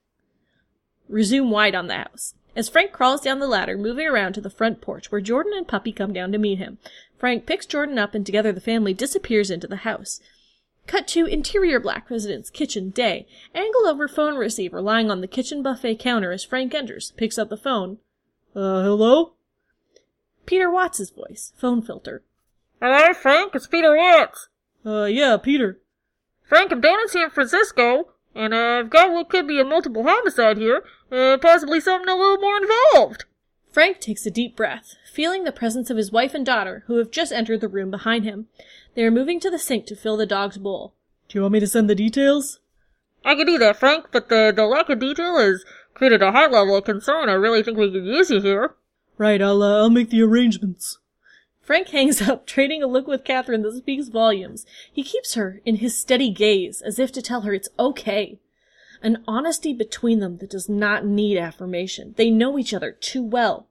Resume 1.08 1.50
wide 1.50 1.74
on 1.74 1.88
the 1.88 1.96
house. 1.96 2.34
As 2.54 2.68
Frank 2.68 2.92
crawls 2.92 3.22
down 3.22 3.40
the 3.40 3.48
ladder, 3.48 3.76
moving 3.76 4.06
around 4.06 4.34
to 4.34 4.40
the 4.40 4.50
front 4.50 4.80
porch 4.80 5.10
where 5.10 5.20
Jordan 5.20 5.54
and 5.56 5.66
Puppy 5.66 5.90
come 5.90 6.12
down 6.12 6.30
to 6.30 6.38
meet 6.38 6.58
him, 6.58 6.78
Frank 7.18 7.44
picks 7.44 7.66
Jordan 7.66 7.98
up 7.98 8.14
and 8.14 8.24
together 8.24 8.52
the 8.52 8.60
family 8.60 8.94
disappears 8.94 9.50
into 9.50 9.66
the 9.66 9.78
house. 9.78 10.20
Cut 10.92 11.08
to 11.08 11.24
interior 11.24 11.80
black 11.80 12.10
residence, 12.10 12.50
kitchen, 12.50 12.90
day. 12.90 13.26
Angle 13.54 13.86
over 13.86 14.06
phone 14.06 14.36
receiver 14.36 14.82
lying 14.82 15.10
on 15.10 15.22
the 15.22 15.26
kitchen 15.26 15.62
buffet 15.62 15.94
counter 15.94 16.32
as 16.32 16.44
Frank 16.44 16.74
enters, 16.74 17.12
picks 17.12 17.38
up 17.38 17.48
the 17.48 17.56
phone. 17.56 17.96
Uh, 18.54 18.82
hello? 18.82 19.32
Peter 20.44 20.70
Watts' 20.70 21.08
voice, 21.08 21.54
phone 21.56 21.80
filter. 21.80 22.22
Hello, 22.78 23.14
Frank, 23.14 23.54
it's 23.54 23.66
Peter 23.66 23.96
Watts. 23.96 24.50
Uh, 24.84 25.04
yeah, 25.04 25.38
Peter. 25.38 25.80
Frank, 26.42 26.70
I'm 26.70 26.82
down 26.82 27.00
in 27.00 27.08
San 27.08 27.30
Francisco, 27.30 28.08
and 28.34 28.52
uh, 28.52 28.80
I've 28.80 28.90
got 28.90 29.12
what 29.12 29.30
could 29.30 29.48
be 29.48 29.58
a 29.58 29.64
multiple 29.64 30.02
homicide 30.02 30.58
here, 30.58 30.84
uh, 31.10 31.38
possibly 31.40 31.80
something 31.80 32.10
a 32.10 32.14
little 32.14 32.36
more 32.36 32.58
involved. 32.58 33.24
Frank 33.70 34.00
takes 34.00 34.26
a 34.26 34.30
deep 34.30 34.54
breath, 34.54 34.96
feeling 35.10 35.44
the 35.44 35.52
presence 35.52 35.88
of 35.88 35.96
his 35.96 36.12
wife 36.12 36.34
and 36.34 36.44
daughter, 36.44 36.84
who 36.86 36.98
have 36.98 37.10
just 37.10 37.32
entered 37.32 37.62
the 37.62 37.68
room 37.68 37.90
behind 37.90 38.24
him. 38.24 38.48
They 38.94 39.04
are 39.04 39.10
moving 39.10 39.40
to 39.40 39.50
the 39.50 39.58
sink 39.58 39.86
to 39.86 39.96
fill 39.96 40.16
the 40.16 40.26
dog's 40.26 40.58
bowl. 40.58 40.94
Do 41.28 41.38
you 41.38 41.42
want 41.42 41.52
me 41.52 41.60
to 41.60 41.66
send 41.66 41.88
the 41.88 41.94
details? 41.94 42.60
I 43.24 43.34
could 43.34 43.46
do 43.46 43.58
that, 43.58 43.76
Frank, 43.76 44.06
but 44.12 44.28
the, 44.28 44.52
the 44.54 44.66
lack 44.66 44.88
of 44.90 44.98
detail 44.98 45.38
has 45.38 45.64
created 45.94 46.22
a 46.22 46.32
high 46.32 46.46
level 46.46 46.76
of 46.76 46.84
concern. 46.84 47.28
I 47.28 47.34
really 47.34 47.62
think 47.62 47.78
we 47.78 47.90
could 47.90 48.04
use 48.04 48.30
you 48.30 48.40
here. 48.40 48.74
Right, 49.16 49.40
I'll, 49.40 49.62
uh, 49.62 49.78
I'll 49.78 49.90
make 49.90 50.10
the 50.10 50.22
arrangements. 50.22 50.98
Frank 51.62 51.88
hangs 51.88 52.20
up, 52.20 52.46
trading 52.46 52.82
a 52.82 52.86
look 52.86 53.06
with 53.06 53.24
Catherine 53.24 53.62
that 53.62 53.76
speaks 53.76 54.08
volumes. 54.08 54.66
He 54.92 55.04
keeps 55.04 55.34
her 55.34 55.60
in 55.64 55.76
his 55.76 55.98
steady 55.98 56.30
gaze, 56.30 56.82
as 56.82 56.98
if 56.98 57.12
to 57.12 57.22
tell 57.22 57.42
her 57.42 57.54
it's 57.54 57.68
okay. 57.78 58.40
An 59.00 59.22
honesty 59.26 59.72
between 59.72 60.18
them 60.18 60.38
that 60.38 60.50
does 60.50 60.68
not 60.68 61.06
need 61.06 61.38
affirmation. 61.38 62.14
They 62.16 62.30
know 62.30 62.58
each 62.58 62.74
other 62.74 62.92
too 62.92 63.22
well. 63.22 63.68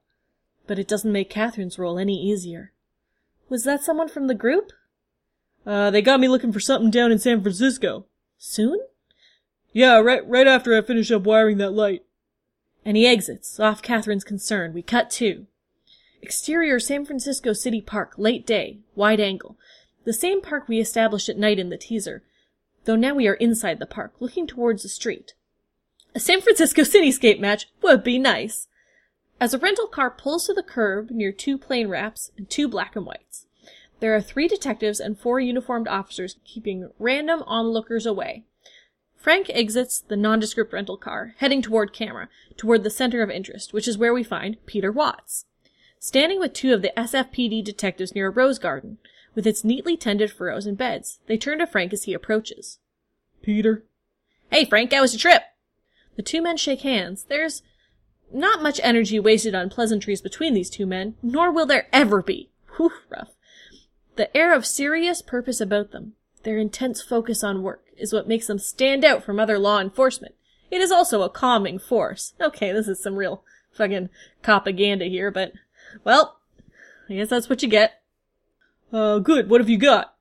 But 0.66 0.78
it 0.78 0.88
doesn't 0.88 1.12
make 1.12 1.30
Catherine's 1.30 1.78
role 1.78 1.98
any 1.98 2.14
easier. 2.14 2.72
Was 3.48 3.64
that 3.64 3.84
someone 3.84 4.08
from 4.08 4.26
the 4.26 4.34
group? 4.34 4.72
Uh, 5.66 5.90
they 5.90 6.02
got 6.02 6.20
me 6.20 6.28
looking 6.28 6.52
for 6.52 6.60
something 6.60 6.90
down 6.90 7.12
in 7.12 7.18
San 7.18 7.42
Francisco. 7.42 8.06
Soon? 8.38 8.80
Yeah, 9.72 9.98
right, 9.98 10.26
right 10.28 10.46
after 10.46 10.76
I 10.76 10.82
finish 10.82 11.10
up 11.10 11.22
wiring 11.22 11.58
that 11.58 11.72
light. 11.72 12.04
And 12.84 12.96
he 12.96 13.06
exits, 13.06 13.60
off 13.60 13.82
Catherine's 13.82 14.24
concern. 14.24 14.74
We 14.74 14.82
cut 14.82 15.10
to. 15.12 15.46
Exterior 16.20 16.78
San 16.78 17.04
Francisco 17.04 17.52
City 17.52 17.80
Park, 17.80 18.14
late 18.16 18.46
day, 18.46 18.78
wide 18.94 19.20
angle. 19.20 19.56
The 20.04 20.12
same 20.12 20.40
park 20.40 20.68
we 20.68 20.80
established 20.80 21.28
at 21.28 21.38
night 21.38 21.58
in 21.58 21.68
the 21.68 21.76
teaser, 21.76 22.22
though 22.84 22.96
now 22.96 23.14
we 23.14 23.28
are 23.28 23.34
inside 23.34 23.78
the 23.78 23.86
park, 23.86 24.14
looking 24.20 24.46
towards 24.46 24.82
the 24.82 24.88
street. 24.88 25.34
A 26.14 26.20
San 26.20 26.40
Francisco 26.40 26.82
cityscape 26.82 27.40
match 27.40 27.66
would 27.82 28.02
be 28.02 28.18
nice. 28.18 28.68
As 29.40 29.54
a 29.54 29.58
rental 29.58 29.86
car 29.86 30.10
pulls 30.10 30.46
to 30.46 30.54
the 30.54 30.62
curb 30.62 31.10
near 31.10 31.32
two 31.32 31.58
plain 31.58 31.88
wraps 31.88 32.30
and 32.36 32.48
two 32.48 32.68
black 32.68 32.94
and 32.94 33.06
whites, 33.06 33.46
there 34.02 34.16
are 34.16 34.20
three 34.20 34.48
detectives 34.48 34.98
and 34.98 35.16
four 35.16 35.38
uniformed 35.38 35.86
officers 35.86 36.34
keeping 36.44 36.90
random 36.98 37.44
onlookers 37.46 38.04
away. 38.04 38.42
Frank 39.16 39.48
exits 39.50 40.00
the 40.00 40.16
nondescript 40.16 40.72
rental 40.72 40.96
car, 40.96 41.36
heading 41.38 41.62
toward 41.62 41.92
camera, 41.92 42.28
toward 42.56 42.82
the 42.82 42.90
center 42.90 43.22
of 43.22 43.30
interest, 43.30 43.72
which 43.72 43.86
is 43.86 43.96
where 43.96 44.12
we 44.12 44.24
find 44.24 44.56
Peter 44.66 44.90
Watts. 44.90 45.44
Standing 46.00 46.40
with 46.40 46.52
two 46.52 46.74
of 46.74 46.82
the 46.82 46.92
SFPD 46.96 47.62
detectives 47.62 48.12
near 48.12 48.26
a 48.26 48.30
rose 48.30 48.58
garden, 48.58 48.98
with 49.36 49.46
its 49.46 49.62
neatly 49.62 49.96
tended 49.96 50.32
furrows 50.32 50.66
and 50.66 50.76
beds, 50.76 51.20
they 51.28 51.38
turn 51.38 51.60
to 51.60 51.66
Frank 51.68 51.92
as 51.92 52.02
he 52.02 52.12
approaches. 52.12 52.80
Peter? 53.40 53.84
Hey, 54.50 54.64
Frank, 54.64 54.92
how 54.92 55.02
was 55.02 55.12
your 55.12 55.20
trip? 55.20 55.42
The 56.16 56.22
two 56.22 56.42
men 56.42 56.56
shake 56.56 56.80
hands. 56.80 57.26
There's 57.28 57.62
not 58.32 58.64
much 58.64 58.80
energy 58.82 59.20
wasted 59.20 59.54
on 59.54 59.70
pleasantries 59.70 60.20
between 60.20 60.54
these 60.54 60.70
two 60.70 60.86
men, 60.86 61.14
nor 61.22 61.52
will 61.52 61.66
there 61.66 61.86
ever 61.92 62.20
be. 62.20 62.50
Whew, 62.76 62.90
rough. 63.08 63.28
The 64.16 64.34
air 64.36 64.54
of 64.54 64.66
serious 64.66 65.22
purpose 65.22 65.60
about 65.60 65.90
them, 65.90 66.14
their 66.42 66.58
intense 66.58 67.02
focus 67.02 67.42
on 67.42 67.62
work, 67.62 67.84
is 67.96 68.12
what 68.12 68.28
makes 68.28 68.46
them 68.46 68.58
stand 68.58 69.04
out 69.04 69.24
from 69.24 69.40
other 69.40 69.58
law 69.58 69.80
enforcement. 69.80 70.34
It 70.70 70.80
is 70.80 70.90
also 70.90 71.22
a 71.22 71.30
calming 71.30 71.78
force. 71.78 72.34
Okay, 72.40 72.72
this 72.72 72.88
is 72.88 73.02
some 73.02 73.16
real 73.16 73.42
fucking 73.72 74.10
propaganda 74.42 75.06
here, 75.06 75.30
but 75.30 75.52
well, 76.04 76.40
I 77.08 77.14
guess 77.14 77.28
that's 77.28 77.48
what 77.48 77.62
you 77.62 77.68
get. 77.68 78.02
Uh, 78.92 79.18
good. 79.18 79.48
What 79.48 79.60
have 79.60 79.70
you 79.70 79.78
got? 79.78 80.14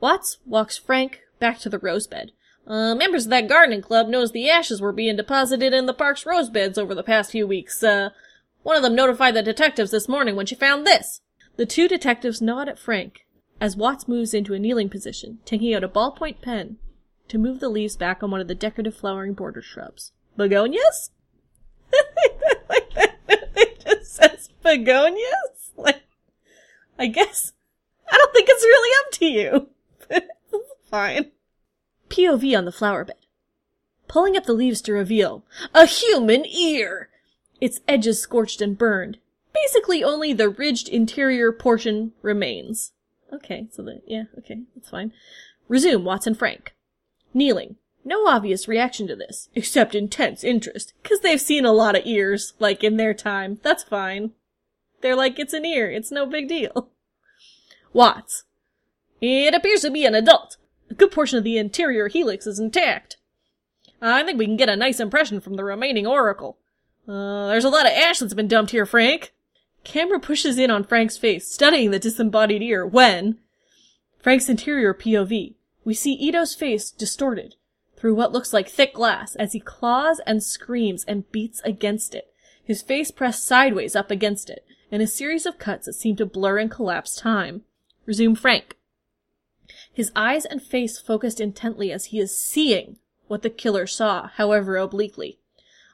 Watts 0.00 0.38
walks 0.46 0.78
Frank 0.78 1.22
back 1.40 1.58
to 1.60 1.68
the 1.68 1.78
rose 1.78 2.06
bed. 2.06 2.32
Uh, 2.66 2.94
members 2.94 3.24
of 3.24 3.30
that 3.30 3.48
gardening 3.48 3.82
club 3.82 4.08
knows 4.08 4.32
the 4.32 4.48
ashes 4.48 4.80
were 4.80 4.92
being 4.92 5.16
deposited 5.16 5.72
in 5.74 5.86
the 5.86 5.92
park's 5.94 6.24
rose 6.24 6.48
beds 6.48 6.78
over 6.78 6.94
the 6.94 7.02
past 7.02 7.32
few 7.32 7.46
weeks. 7.46 7.82
Uh, 7.82 8.10
one 8.62 8.76
of 8.76 8.82
them 8.82 8.94
notified 8.94 9.34
the 9.34 9.42
detectives 9.42 9.90
this 9.90 10.08
morning 10.08 10.36
when 10.36 10.46
she 10.46 10.54
found 10.54 10.86
this. 10.86 11.20
The 11.56 11.66
two 11.66 11.86
detectives 11.88 12.40
nod 12.40 12.68
at 12.68 12.78
Frank 12.78 13.23
as 13.60 13.76
Watts 13.76 14.08
moves 14.08 14.34
into 14.34 14.54
a 14.54 14.58
kneeling 14.58 14.88
position, 14.88 15.38
taking 15.44 15.74
out 15.74 15.84
a 15.84 15.88
ballpoint 15.88 16.40
pen 16.40 16.78
to 17.28 17.38
move 17.38 17.60
the 17.60 17.68
leaves 17.68 17.96
back 17.96 18.22
on 18.22 18.30
one 18.30 18.40
of 18.40 18.48
the 18.48 18.54
decorative 18.54 18.96
flowering 18.96 19.34
border 19.34 19.62
shrubs. 19.62 20.12
Begonias? 20.36 21.10
like 22.68 22.94
that 22.94 23.50
it 23.56 23.84
just 23.84 24.14
says 24.14 24.48
begonias? 24.62 25.72
Like, 25.76 26.02
I 26.98 27.06
guess. 27.06 27.52
I 28.10 28.16
don't 28.16 28.32
think 28.32 28.48
it's 28.48 28.64
really 28.64 29.06
up 29.06 29.12
to 29.12 29.26
you. 29.26 30.20
Fine. 30.90 31.32
POV 32.08 32.56
on 32.56 32.64
the 32.64 32.72
flower 32.72 33.04
bed. 33.04 33.16
Pulling 34.06 34.36
up 34.36 34.44
the 34.44 34.52
leaves 34.52 34.82
to 34.82 34.92
reveal 34.92 35.44
a 35.74 35.86
human 35.86 36.44
ear! 36.46 37.08
Its 37.60 37.80
edges 37.88 38.20
scorched 38.20 38.60
and 38.60 38.76
burned. 38.76 39.18
Basically 39.54 40.04
only 40.04 40.32
the 40.32 40.48
ridged 40.48 40.88
interior 40.88 41.50
portion 41.52 42.12
remains. 42.22 42.92
Okay, 43.32 43.66
so 43.70 43.82
the, 43.82 44.00
yeah, 44.06 44.24
okay, 44.38 44.60
that's 44.74 44.90
fine. 44.90 45.12
Resume, 45.68 46.04
Watson 46.04 46.34
Frank. 46.34 46.74
Kneeling. 47.32 47.76
No 48.04 48.26
obvious 48.26 48.68
reaction 48.68 49.06
to 49.08 49.16
this, 49.16 49.48
except 49.54 49.94
intense 49.94 50.44
interest, 50.44 50.92
cause 51.02 51.20
they've 51.20 51.40
seen 51.40 51.64
a 51.64 51.72
lot 51.72 51.96
of 51.96 52.04
ears, 52.04 52.52
like 52.58 52.84
in 52.84 52.98
their 52.98 53.14
time. 53.14 53.58
That's 53.62 53.82
fine. 53.82 54.32
They're 55.00 55.16
like, 55.16 55.38
it's 55.38 55.54
an 55.54 55.64
ear, 55.64 55.90
it's 55.90 56.10
no 56.10 56.26
big 56.26 56.48
deal. 56.48 56.90
Watts. 57.92 58.44
It 59.20 59.54
appears 59.54 59.80
to 59.82 59.90
be 59.90 60.04
an 60.04 60.14
adult. 60.14 60.58
A 60.90 60.94
good 60.94 61.10
portion 61.10 61.38
of 61.38 61.44
the 61.44 61.56
interior 61.56 62.08
helix 62.08 62.46
is 62.46 62.58
intact. 62.58 63.16
I 64.02 64.22
think 64.22 64.38
we 64.38 64.44
can 64.44 64.56
get 64.56 64.68
a 64.68 64.76
nice 64.76 65.00
impression 65.00 65.40
from 65.40 65.54
the 65.54 65.64
remaining 65.64 66.06
auricle. 66.06 66.58
Uh, 67.08 67.48
there's 67.48 67.64
a 67.64 67.70
lot 67.70 67.86
of 67.86 67.92
ash 67.92 68.18
that's 68.18 68.34
been 68.34 68.48
dumped 68.48 68.72
here, 68.72 68.84
Frank. 68.84 69.32
Camera 69.84 70.18
pushes 70.18 70.58
in 70.58 70.70
on 70.70 70.84
Frank's 70.84 71.16
face, 71.16 71.46
studying 71.46 71.90
the 71.90 71.98
disembodied 71.98 72.62
ear, 72.62 72.86
when... 72.86 73.38
Frank's 74.18 74.48
interior 74.48 74.94
POV. 74.94 75.54
We 75.84 75.94
see 75.94 76.14
Ito's 76.14 76.54
face 76.54 76.90
distorted 76.90 77.56
through 78.04 78.14
what 78.14 78.32
looks 78.32 78.52
like 78.52 78.68
thick 78.68 78.94
glass 78.94 79.34
as 79.36 79.52
he 79.52 79.60
claws 79.60 80.20
and 80.26 80.42
screams 80.42 81.04
and 81.04 81.30
beats 81.30 81.60
against 81.64 82.14
it, 82.14 82.32
his 82.62 82.82
face 82.82 83.10
pressed 83.10 83.46
sideways 83.46 83.94
up 83.94 84.10
against 84.10 84.50
it, 84.50 84.64
in 84.90 85.00
a 85.00 85.06
series 85.06 85.46
of 85.46 85.58
cuts 85.58 85.86
that 85.86 85.94
seem 85.94 86.16
to 86.16 86.26
blur 86.26 86.58
and 86.58 86.70
collapse 86.70 87.16
time. 87.16 87.62
Resume 88.06 88.34
Frank. 88.34 88.76
His 89.92 90.12
eyes 90.14 90.44
and 90.44 90.62
face 90.62 90.98
focused 90.98 91.40
intently 91.40 91.92
as 91.92 92.06
he 92.06 92.18
is 92.18 92.38
seeing 92.38 92.96
what 93.26 93.42
the 93.42 93.50
killer 93.50 93.86
saw, 93.86 94.28
however 94.28 94.76
obliquely. 94.76 95.38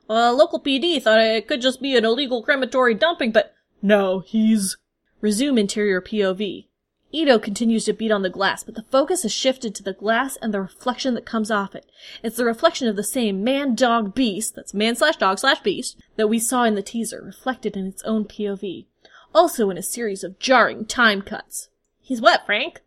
Uh, 0.08 0.32
local 0.32 0.60
PD 0.60 1.00
thought 1.00 1.20
it 1.20 1.46
could 1.46 1.60
just 1.60 1.80
be 1.80 1.96
an 1.96 2.04
illegal 2.04 2.42
crematory 2.42 2.94
dumping, 2.94 3.30
but 3.30 3.54
no, 3.82 4.20
he's... 4.20 4.76
Resume 5.20 5.58
interior 5.58 6.00
POV. 6.00 6.66
Ito 7.12 7.38
continues 7.40 7.84
to 7.86 7.92
beat 7.92 8.12
on 8.12 8.22
the 8.22 8.30
glass, 8.30 8.62
but 8.62 8.76
the 8.76 8.84
focus 8.90 9.22
has 9.24 9.32
shifted 9.32 9.74
to 9.74 9.82
the 9.82 9.92
glass 9.92 10.38
and 10.40 10.54
the 10.54 10.60
reflection 10.60 11.14
that 11.14 11.26
comes 11.26 11.50
off 11.50 11.74
it. 11.74 11.90
It's 12.22 12.36
the 12.36 12.44
reflection 12.44 12.86
of 12.86 12.94
the 12.94 13.02
same 13.02 13.42
man, 13.42 13.74
dog, 13.74 14.14
beast, 14.14 14.54
that's 14.54 14.72
man 14.72 14.94
slash 14.94 15.16
dog 15.16 15.40
slash 15.40 15.60
beast, 15.60 16.00
that 16.16 16.28
we 16.28 16.38
saw 16.38 16.64
in 16.64 16.76
the 16.76 16.82
teaser, 16.82 17.20
reflected 17.22 17.76
in 17.76 17.86
its 17.86 18.02
own 18.04 18.24
POV. 18.26 18.86
Also 19.34 19.70
in 19.70 19.76
a 19.76 19.82
series 19.82 20.22
of 20.22 20.38
jarring 20.38 20.84
time 20.84 21.20
cuts. 21.20 21.68
He's 22.00 22.20
what, 22.20 22.46
Frank? 22.46 22.80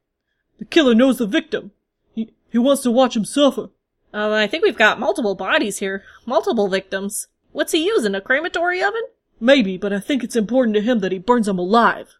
The 0.57 0.65
killer 0.65 0.95
knows 0.95 1.17
the 1.17 1.27
victim. 1.27 1.71
He, 2.15 2.33
he 2.49 2.57
wants 2.57 2.81
to 2.83 2.91
watch 2.91 3.15
him 3.15 3.25
suffer. 3.25 3.69
Uh, 4.13 4.31
I 4.31 4.47
think 4.47 4.63
we've 4.63 4.77
got 4.77 4.99
multiple 4.99 5.35
bodies 5.35 5.79
here. 5.79 6.03
Multiple 6.25 6.69
victims. 6.69 7.27
What's 7.51 7.71
he 7.73 7.85
using, 7.85 8.15
a 8.15 8.21
crematory 8.21 8.81
oven? 8.81 9.03
Maybe, 9.39 9.77
but 9.77 9.91
I 9.91 9.99
think 9.99 10.23
it's 10.23 10.35
important 10.35 10.75
to 10.75 10.81
him 10.81 10.99
that 10.99 11.11
he 11.11 11.19
burns 11.19 11.47
them 11.47 11.59
alive. 11.59 12.15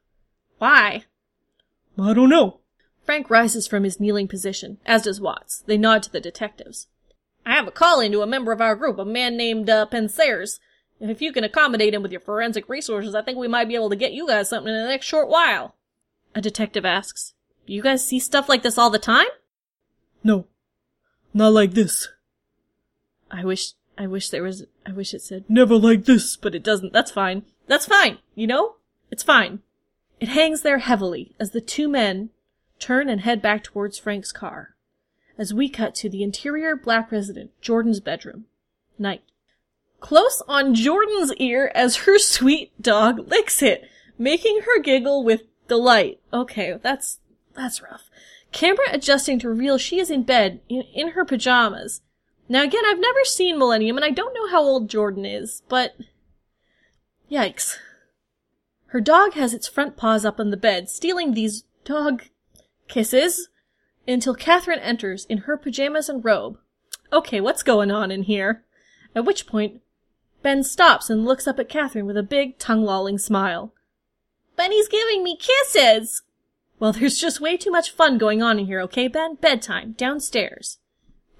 Why? 0.58 1.06
I 1.98 2.14
don't 2.14 2.30
know. 2.30 2.60
Frank 3.06 3.30
rises 3.30 3.68
from 3.68 3.84
his 3.84 4.00
kneeling 4.00 4.28
position, 4.28 4.78
as 4.86 5.04
does 5.04 5.20
Watts. 5.20 5.64
They 5.66 5.78
nod 5.78 6.04
to 6.04 6.12
the 6.12 6.22
detectives. 6.22 6.88
I 7.46 7.54
have 7.54 7.68
a 7.68 7.72
call 7.72 8.00
in 8.00 8.12
to 8.14 8.22
a 8.22 8.28
member 8.28 8.52
of 8.52 8.62
our 8.62 8.76
group, 8.76 8.98
a 8.98 9.06
man 9.06 9.36
named 9.36 9.70
uh. 9.70 9.86
If 11.00 11.22
you 11.22 11.34
can 11.34 11.44
accommodate 11.44 11.94
him 11.94 12.02
with 12.02 12.12
your 12.12 12.22
forensic 12.22 12.70
resources, 12.70 13.14
I 13.14 13.22
think 13.22 13.38
we 13.38 13.48
might 13.50 13.68
be 13.68 13.76
able 13.76 13.90
to 13.90 13.96
get 13.96 14.14
you 14.14 14.26
guys 14.26 14.50
something 14.50 14.74
in 14.74 14.82
the 14.82 14.88
next 14.88 15.06
short 15.06 15.28
while. 15.28 15.76
A 16.34 16.40
detective 16.40 16.86
asks, 16.86 17.34
You 17.66 17.82
guys 17.82 18.06
see 18.06 18.20
stuff 18.20 18.48
like 18.48 18.64
this 18.64 18.78
all 18.78 18.90
the 18.90 19.00
time? 19.00 19.28
No. 20.24 20.48
Not 21.34 21.52
like 21.52 21.74
this. 21.74 22.08
I 23.30 23.44
wish, 23.44 23.74
I 23.98 24.08
wish 24.08 24.30
there 24.30 24.44
was, 24.44 24.66
I 24.86 24.92
wish 24.92 25.14
it 25.14 25.22
said, 25.22 25.46
Never 25.48 25.76
like 25.78 26.06
this. 26.06 26.36
but 26.36 26.56
it 26.56 26.64
doesn't. 26.64 26.94
That's 26.94 27.12
fine. 27.12 27.44
That's 27.68 27.86
fine. 27.86 28.18
You 28.36 28.48
know? 28.48 28.76
It's 29.12 29.24
fine. 29.24 29.60
It 30.20 30.30
hangs 30.30 30.62
there 30.62 30.80
heavily 30.80 31.36
as 31.40 31.52
the 31.52 31.62
two 31.62 31.88
men 31.88 32.30
turn 32.80 33.10
and 33.10 33.22
head 33.22 33.42
back 33.42 33.64
towards 33.64 34.00
Frank's 34.00 34.32
car. 34.32 34.76
As 35.38 35.54
we 35.54 35.70
cut 35.70 35.96
to 35.96 36.10
the 36.10 36.24
interior 36.24 36.76
black 36.76 37.12
resident, 37.12 37.52
Jordan's 37.62 38.00
bedroom. 38.00 38.46
Night. 39.00 39.24
Close 40.00 40.42
on 40.48 40.76
Jordan's 40.76 41.34
ear 41.36 41.72
as 41.74 41.98
her 41.98 42.18
sweet 42.20 42.72
dog 42.82 43.28
licks 43.30 43.62
it, 43.62 43.90
making 44.18 44.62
her 44.66 44.80
giggle 44.80 45.24
with 45.24 45.44
delight. 45.68 46.20
Okay, 46.32 46.78
that's, 46.82 47.20
that's 47.56 47.82
rough. 47.82 48.10
Camera 48.52 48.86
adjusting 48.92 49.40
to 49.40 49.50
reveal 49.50 49.78
she 49.78 50.00
is 50.00 50.12
in 50.12 50.24
bed, 50.24 50.62
in, 50.70 50.84
in 50.94 51.10
her 51.10 51.26
pajamas. 51.26 52.02
Now 52.50 52.64
again, 52.64 52.84
I've 52.86 53.00
never 53.00 53.24
seen 53.24 53.58
Millennium 53.58 53.98
and 53.98 54.06
I 54.06 54.10
don't 54.10 54.34
know 54.34 54.48
how 54.48 54.62
old 54.62 54.90
Jordan 54.90 55.26
is, 55.26 55.64
but... 55.70 55.96
Yikes. 57.32 57.78
Her 58.88 59.02
dog 59.02 59.34
has 59.34 59.54
its 59.54 59.68
front 59.68 59.98
paws 59.98 60.24
up 60.24 60.40
on 60.40 60.52
the 60.52 60.58
bed, 60.58 60.90
stealing 60.90 61.34
these 61.34 61.64
dog 61.84 62.24
kisses 62.88 63.50
until 64.08 64.36
Catherine 64.36 64.80
enters 64.80 65.26
in 65.26 65.40
her 65.40 65.58
pajamas 65.58 66.10
and 66.10 66.24
robe. 66.24 66.58
Okay, 67.12 67.42
what's 67.42 67.64
going 67.64 67.92
on 67.92 68.12
in 68.12 68.24
here? 68.24 68.64
At 69.16 69.26
which 69.26 69.48
point, 69.48 69.82
Ben 70.42 70.64
stops 70.64 71.10
and 71.10 71.26
looks 71.26 71.48
up 71.48 71.58
at 71.60 71.70
Catherine 71.70 72.06
with 72.06 72.18
a 72.18 72.24
big, 72.24 72.60
tongue-lolling 72.60 73.18
smile. 73.18 73.74
Benny's 74.56 74.88
giving 74.88 75.24
me 75.24 75.38
kisses! 75.38 76.22
Well, 76.80 76.92
there's 76.92 77.20
just 77.20 77.40
way 77.40 77.56
too 77.56 77.72
much 77.72 77.92
fun 77.92 78.18
going 78.18 78.44
on 78.44 78.60
in 78.60 78.66
here, 78.66 78.82
okay, 78.82 79.08
Ben? 79.08 79.36
Bedtime, 79.36 79.94
downstairs. 79.94 80.80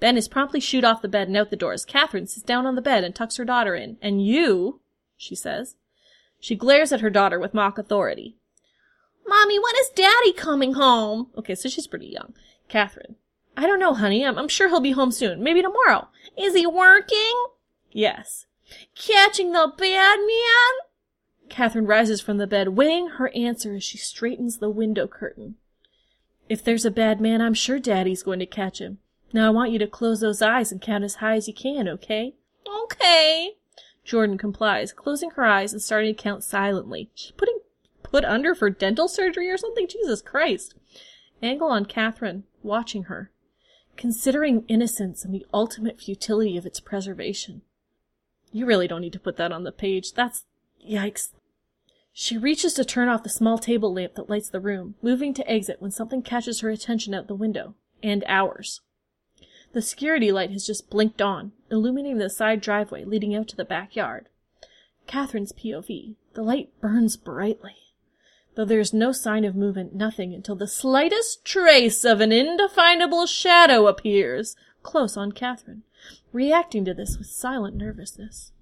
Ben 0.04 0.18
is 0.18 0.28
promptly 0.28 0.60
shooed 0.60 0.84
off 0.84 1.00
the 1.00 1.08
bed 1.08 1.28
and 1.28 1.36
out 1.38 1.48
the 1.48 1.56
door 1.56 1.72
as 1.72 1.86
Catherine 1.86 2.26
sits 2.26 2.44
down 2.44 2.66
on 2.66 2.74
the 2.74 2.82
bed 2.82 3.04
and 3.04 3.14
tucks 3.14 3.38
her 3.38 3.44
daughter 3.46 3.74
in. 3.74 3.96
And 4.02 4.22
you, 4.22 4.80
she 5.16 5.34
says. 5.34 5.76
She 6.38 6.56
glares 6.56 6.92
at 6.92 7.00
her 7.00 7.08
daughter 7.08 7.40
with 7.40 7.54
mock 7.54 7.78
authority. 7.78 8.36
Mommy, 9.26 9.58
when 9.58 9.74
is 9.80 9.88
Daddy 9.94 10.34
coming 10.34 10.74
home? 10.74 11.28
Okay, 11.38 11.54
so 11.54 11.70
she's 11.70 11.86
pretty 11.86 12.08
young. 12.08 12.34
Catherine. 12.68 13.16
I 13.56 13.66
don't 13.66 13.80
know, 13.80 13.94
honey. 13.94 14.26
I'm, 14.26 14.36
I'm 14.36 14.46
sure 14.46 14.68
he'll 14.68 14.80
be 14.80 14.90
home 14.90 15.10
soon. 15.10 15.42
Maybe 15.42 15.62
tomorrow. 15.62 16.08
Is 16.36 16.54
he 16.54 16.66
working? 16.66 17.46
Yes. 17.90 18.44
Catching 18.94 19.52
the 19.52 19.72
bad 19.74 20.18
man? 20.18 21.48
Catherine 21.48 21.86
rises 21.86 22.20
from 22.20 22.36
the 22.36 22.46
bed, 22.46 22.76
weighing 22.76 23.08
her 23.16 23.30
answer 23.34 23.76
as 23.76 23.84
she 23.84 23.96
straightens 23.96 24.58
the 24.58 24.68
window 24.68 25.06
curtain. 25.06 25.54
If 26.50 26.62
there's 26.62 26.84
a 26.84 26.90
bad 26.90 27.22
man, 27.22 27.40
I'm 27.40 27.54
sure 27.54 27.78
Daddy's 27.78 28.22
going 28.22 28.40
to 28.40 28.44
catch 28.44 28.82
him. 28.82 28.98
Now 29.34 29.48
I 29.48 29.50
want 29.50 29.72
you 29.72 29.80
to 29.80 29.88
close 29.88 30.20
those 30.20 30.40
eyes 30.40 30.70
and 30.70 30.80
count 30.80 31.02
as 31.02 31.16
high 31.16 31.34
as 31.34 31.48
you 31.48 31.54
can, 31.54 31.88
okay? 31.88 32.34
Okay. 32.84 33.54
Jordan 34.04 34.38
complies, 34.38 34.92
closing 34.92 35.30
her 35.30 35.44
eyes 35.44 35.72
and 35.72 35.82
starting 35.82 36.14
to 36.14 36.22
count 36.22 36.44
silently. 36.44 37.10
She's 37.14 37.32
putting 37.32 37.58
put 38.04 38.24
under 38.24 38.54
for 38.54 38.70
dental 38.70 39.08
surgery 39.08 39.50
or 39.50 39.58
something? 39.58 39.88
Jesus 39.88 40.22
Christ. 40.22 40.76
Angle 41.42 41.66
on 41.66 41.84
Catherine, 41.84 42.44
watching 42.62 43.04
her, 43.04 43.32
considering 43.96 44.64
innocence 44.68 45.24
and 45.24 45.34
the 45.34 45.44
ultimate 45.52 46.00
futility 46.00 46.56
of 46.56 46.64
its 46.64 46.78
preservation. 46.78 47.62
You 48.52 48.66
really 48.66 48.86
don't 48.86 49.00
need 49.00 49.14
to 49.14 49.18
put 49.18 49.36
that 49.38 49.50
on 49.50 49.64
the 49.64 49.72
page. 49.72 50.12
That's 50.12 50.44
yikes. 50.88 51.30
She 52.12 52.38
reaches 52.38 52.72
to 52.74 52.84
turn 52.84 53.08
off 53.08 53.24
the 53.24 53.28
small 53.28 53.58
table 53.58 53.92
lamp 53.92 54.14
that 54.14 54.30
lights 54.30 54.48
the 54.48 54.60
room, 54.60 54.94
moving 55.02 55.34
to 55.34 55.50
exit 55.50 55.82
when 55.82 55.90
something 55.90 56.22
catches 56.22 56.60
her 56.60 56.70
attention 56.70 57.14
out 57.14 57.26
the 57.26 57.34
window. 57.34 57.74
And 58.00 58.22
ours. 58.28 58.80
The 59.74 59.82
security 59.82 60.30
light 60.30 60.52
has 60.52 60.64
just 60.64 60.88
blinked 60.88 61.20
on, 61.20 61.50
illuminating 61.68 62.18
the 62.18 62.30
side 62.30 62.60
driveway 62.60 63.04
leading 63.04 63.34
out 63.34 63.48
to 63.48 63.56
the 63.56 63.64
backyard. 63.64 64.28
Catherine's 65.08 65.52
POV. 65.52 66.14
The 66.34 66.42
light 66.44 66.70
burns 66.80 67.16
brightly. 67.16 67.74
Though 68.54 68.64
there 68.64 68.78
is 68.78 68.94
no 68.94 69.10
sign 69.10 69.44
of 69.44 69.56
movement, 69.56 69.92
nothing 69.92 70.32
until 70.32 70.54
the 70.54 70.68
slightest 70.68 71.44
trace 71.44 72.04
of 72.04 72.20
an 72.20 72.30
indefinable 72.30 73.26
shadow 73.26 73.88
appears 73.88 74.54
close 74.84 75.16
on 75.16 75.32
Catherine, 75.32 75.82
reacting 76.32 76.84
to 76.84 76.94
this 76.94 77.18
with 77.18 77.26
silent 77.26 77.74
nervousness. 77.74 78.52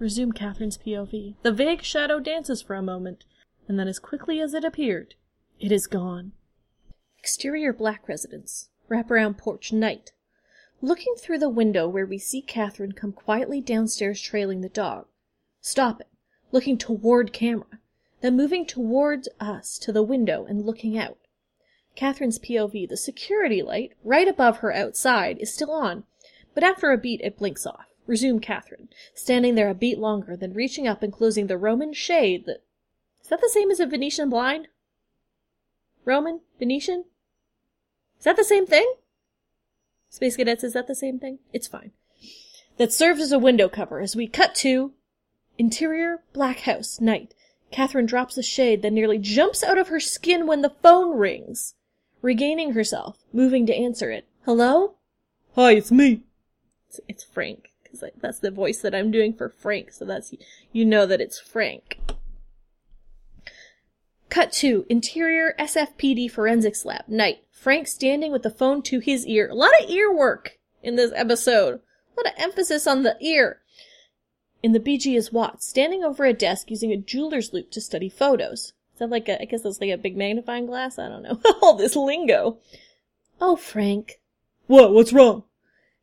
Resume 0.00 0.32
Catherine's 0.32 0.78
POV. 0.78 1.36
The 1.44 1.52
vague 1.52 1.82
shadow 1.82 2.18
dances 2.18 2.60
for 2.60 2.74
a 2.74 2.82
moment, 2.82 3.24
and 3.68 3.78
then 3.78 3.86
as 3.86 4.00
quickly 4.00 4.40
as 4.40 4.52
it 4.52 4.64
appeared, 4.64 5.14
it 5.60 5.70
is 5.70 5.86
gone. 5.86 6.32
Exterior 7.20 7.72
black 7.72 8.08
residence. 8.08 8.70
Wraparound 8.90 9.38
porch 9.38 9.72
night. 9.72 10.10
Looking 10.84 11.14
through 11.16 11.38
the 11.38 11.48
window 11.48 11.88
where 11.88 12.04
we 12.04 12.18
see 12.18 12.42
Catherine 12.42 12.92
come 12.92 13.12
quietly 13.12 13.62
downstairs 13.62 14.20
trailing 14.20 14.60
the 14.60 14.68
dog. 14.68 15.06
Stopping, 15.62 16.08
looking 16.52 16.76
toward 16.76 17.32
camera, 17.32 17.80
then 18.20 18.36
moving 18.36 18.66
towards 18.66 19.26
us 19.40 19.78
to 19.78 19.92
the 19.92 20.02
window 20.02 20.44
and 20.44 20.66
looking 20.66 20.98
out. 20.98 21.16
Catherine's 21.96 22.38
POV, 22.38 22.86
the 22.86 22.98
security 22.98 23.62
light, 23.62 23.92
right 24.04 24.28
above 24.28 24.58
her 24.58 24.74
outside, 24.74 25.38
is 25.38 25.54
still 25.54 25.70
on, 25.70 26.04
but 26.52 26.62
after 26.62 26.92
a 26.92 26.98
beat 26.98 27.22
it 27.22 27.38
blinks 27.38 27.64
off. 27.64 27.86
Resume 28.06 28.38
Catherine, 28.38 28.90
standing 29.14 29.54
there 29.54 29.70
a 29.70 29.74
beat 29.74 29.98
longer, 29.98 30.36
then 30.36 30.52
reaching 30.52 30.86
up 30.86 31.02
and 31.02 31.14
closing 31.14 31.46
the 31.46 31.56
Roman 31.56 31.94
shade 31.94 32.44
that. 32.44 32.62
Is 33.22 33.28
that 33.28 33.40
the 33.40 33.48
same 33.48 33.70
as 33.70 33.80
a 33.80 33.86
Venetian 33.86 34.28
blind? 34.28 34.68
Roman? 36.04 36.42
Venetian? 36.58 37.06
Is 38.18 38.24
that 38.24 38.36
the 38.36 38.44
same 38.44 38.66
thing? 38.66 38.96
Space 40.14 40.36
Cadets, 40.36 40.62
is 40.62 40.74
that 40.74 40.86
the 40.86 40.94
same 40.94 41.18
thing? 41.18 41.40
It's 41.52 41.66
fine. 41.66 41.90
That 42.76 42.92
serves 42.92 43.20
as 43.20 43.32
a 43.32 43.38
window 43.38 43.68
cover 43.68 43.98
as 43.98 44.14
we 44.14 44.28
cut 44.28 44.54
to 44.56 44.92
interior 45.58 46.22
black 46.32 46.60
house 46.60 47.00
night. 47.00 47.34
Catherine 47.72 48.06
drops 48.06 48.36
the 48.36 48.42
shade, 48.44 48.82
then 48.82 48.94
nearly 48.94 49.18
jumps 49.18 49.64
out 49.64 49.76
of 49.76 49.88
her 49.88 49.98
skin 49.98 50.46
when 50.46 50.62
the 50.62 50.76
phone 50.84 51.18
rings. 51.18 51.74
Regaining 52.22 52.74
herself, 52.74 53.18
moving 53.32 53.66
to 53.66 53.74
answer 53.74 54.12
it. 54.12 54.28
Hello? 54.44 54.94
Hi, 55.56 55.72
it's 55.72 55.90
me. 55.90 56.22
It's, 56.88 57.00
it's 57.08 57.24
Frank, 57.24 57.72
because 57.82 58.04
that's 58.20 58.38
the 58.38 58.52
voice 58.52 58.80
that 58.82 58.94
I'm 58.94 59.10
doing 59.10 59.32
for 59.32 59.48
Frank, 59.48 59.90
so 59.90 60.04
that's 60.04 60.32
you 60.70 60.84
know 60.84 61.06
that 61.06 61.20
it's 61.20 61.40
Frank. 61.40 61.98
Cut 64.28 64.52
to 64.52 64.86
interior 64.88 65.56
SFPD 65.58 66.30
forensics 66.30 66.84
lab. 66.84 67.08
Night. 67.08 67.43
Frank 67.54 67.86
standing 67.86 68.32
with 68.32 68.42
the 68.42 68.50
phone 68.50 68.82
to 68.82 68.98
his 68.98 69.26
ear. 69.26 69.48
A 69.48 69.54
lot 69.54 69.72
of 69.80 69.88
ear 69.88 70.14
work 70.14 70.58
in 70.82 70.96
this 70.96 71.12
episode. 71.14 71.80
A 72.16 72.20
lot 72.20 72.26
of 72.26 72.32
emphasis 72.36 72.86
on 72.86 73.04
the 73.04 73.16
ear. 73.20 73.62
In 74.62 74.72
the 74.72 74.80
BG 74.80 75.16
is 75.16 75.32
Watts, 75.32 75.66
standing 75.66 76.04
over 76.04 76.24
a 76.24 76.34
desk 76.34 76.70
using 76.70 76.92
a 76.92 76.96
jeweler's 76.96 77.52
loupe 77.52 77.70
to 77.70 77.80
study 77.80 78.08
photos. 78.08 78.74
Is 78.92 78.98
that 78.98 79.08
like 79.08 79.28
a, 79.28 79.40
I 79.40 79.44
guess 79.46 79.62
that's 79.62 79.80
like 79.80 79.90
a 79.90 79.96
big 79.96 80.16
magnifying 80.16 80.66
glass? 80.66 80.98
I 80.98 81.08
don't 81.08 81.22
know. 81.22 81.40
All 81.62 81.74
this 81.74 81.96
lingo. 81.96 82.58
Oh, 83.40 83.56
Frank. 83.56 84.20
What? 84.66 84.92
What's 84.92 85.12
wrong? 85.12 85.44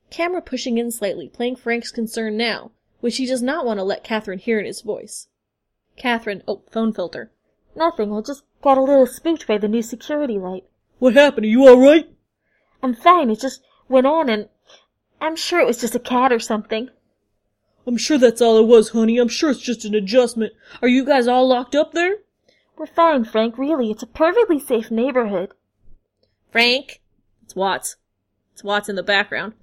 Camera 0.10 0.42
pushing 0.42 0.78
in 0.78 0.90
slightly, 0.90 1.28
playing 1.28 1.58
Frank's 1.58 1.92
concern 1.92 2.38
now, 2.38 2.72
which 3.02 3.18
he 3.18 3.26
does 3.26 3.42
not 3.42 3.66
want 3.66 3.78
to 3.78 3.84
let 3.84 4.04
Catherine 4.04 4.40
hear 4.40 4.60
in 4.60 4.66
his 4.66 4.82
voice. 4.82 5.28
Catherine, 5.96 6.44
oh, 6.48 6.64
phone 6.72 6.94
filter. 6.94 7.32
Nothing, 7.76 8.14
I 8.14 8.22
just 8.22 8.44
got 8.62 8.78
a 8.78 8.82
little 8.82 9.06
spooked 9.06 9.46
by 9.48 9.58
the 9.58 9.68
new 9.68 9.82
security 9.82 10.38
light. 10.38 10.66
What 11.02 11.16
happened? 11.16 11.48
Are 11.48 11.50
you 11.50 11.68
alright? 11.68 12.08
I'm 12.84 12.94
fine, 12.94 13.32
it 13.32 13.40
just 13.40 13.64
went 13.90 14.06
on 14.06 14.30
and 14.30 14.50
I'm 15.20 15.36
sure 15.36 15.60
it 15.60 15.66
was 15.66 15.82
just 15.82 15.96
a 15.96 16.00
cat 16.00 16.32
or 16.32 16.38
something. 16.38 16.92
I'm 17.88 17.98
sure 17.98 18.20
that's 18.20 18.40
all 18.40 18.60
it 18.60 18.68
was, 18.68 18.90
honey. 18.90 19.18
I'm 19.18 19.28
sure 19.28 19.50
it's 19.50 19.62
just 19.62 19.84
an 19.84 19.96
adjustment. 19.96 20.54
Are 20.80 20.88
you 20.88 21.04
guys 21.04 21.28
all 21.28 21.48
locked 21.48 21.74
up 21.74 21.94
there? 21.94 22.18
We're 22.78 22.86
fine, 22.86 23.26
Frank, 23.26 23.58
really. 23.58 23.90
It's 23.90 24.04
a 24.04 24.08
perfectly 24.08 24.60
safe 24.60 24.92
neighborhood. 24.92 25.56
Frank? 26.52 27.02
It's 27.42 27.56
Watts. 27.56 27.96
It's 28.54 28.64
Watts 28.64 28.88
in 28.88 28.96
the 28.96 29.02
background. 29.02 29.54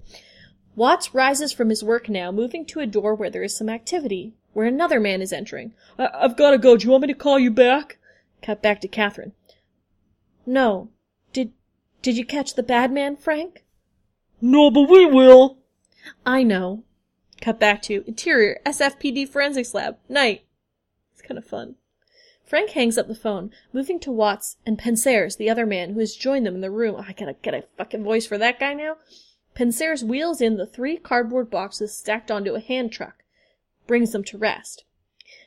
Watts 0.75 1.13
rises 1.15 1.53
from 1.53 1.69
his 1.69 1.85
work 1.85 2.09
now, 2.09 2.33
moving 2.33 2.65
to 2.65 2.81
a 2.81 2.85
door 2.85 3.15
where 3.15 3.29
there 3.29 3.43
is 3.43 3.55
some 3.55 3.69
activity, 3.69 4.33
where 4.51 4.67
another 4.67 4.99
man 4.99 5.21
is 5.21 5.31
entering. 5.31 5.71
I- 5.97 6.09
I've 6.13 6.35
gotta 6.35 6.57
go. 6.57 6.75
Do 6.75 6.83
you 6.83 6.91
want 6.91 7.03
me 7.03 7.07
to 7.07 7.13
call 7.13 7.39
you 7.39 7.49
back? 7.49 7.97
Cut 8.41 8.61
back 8.61 8.81
to 8.81 8.89
Catherine. 8.89 9.31
No. 10.45 10.89
Did, 12.01 12.17
you 12.17 12.25
catch 12.25 12.55
the 12.55 12.63
bad 12.63 12.91
man, 12.91 13.15
Frank? 13.17 13.63
No, 14.41 14.71
but 14.71 14.89
we 14.89 15.05
will. 15.05 15.57
I 16.25 16.43
know. 16.43 16.83
Cut 17.41 17.59
back 17.59 17.81
to 17.83 18.03
interior 18.07 18.59
SFPD 18.65 19.27
forensics 19.27 19.73
lab. 19.73 19.97
Night. 20.07 20.45
It's 21.13 21.21
kind 21.21 21.37
of 21.37 21.45
fun. 21.45 21.75
Frank 22.43 22.71
hangs 22.71 22.97
up 22.97 23.07
the 23.07 23.13
phone, 23.13 23.51
moving 23.71 23.99
to 23.99 24.11
Watts 24.11 24.57
and 24.65 24.79
Pensares, 24.79 25.37
the 25.37 25.49
other 25.49 25.67
man 25.67 25.93
who 25.93 25.99
has 25.99 26.15
joined 26.15 26.45
them 26.47 26.55
in 26.55 26.61
the 26.61 26.71
room. 26.71 26.95
Oh, 26.97 27.05
I 27.07 27.13
gotta 27.13 27.35
get 27.41 27.53
a 27.53 27.65
fucking 27.77 28.03
voice 28.03 28.25
for 28.25 28.39
that 28.39 28.59
guy 28.59 28.73
now. 28.73 28.95
Pensares 29.53 30.03
wheels 30.03 30.41
in 30.41 30.57
the 30.57 30.65
three 30.65 30.97
cardboard 30.97 31.51
boxes 31.51 31.95
stacked 31.95 32.31
onto 32.31 32.55
a 32.55 32.59
hand 32.59 32.91
truck, 32.91 33.23
brings 33.85 34.13
them 34.13 34.23
to 34.23 34.37
rest. 34.37 34.83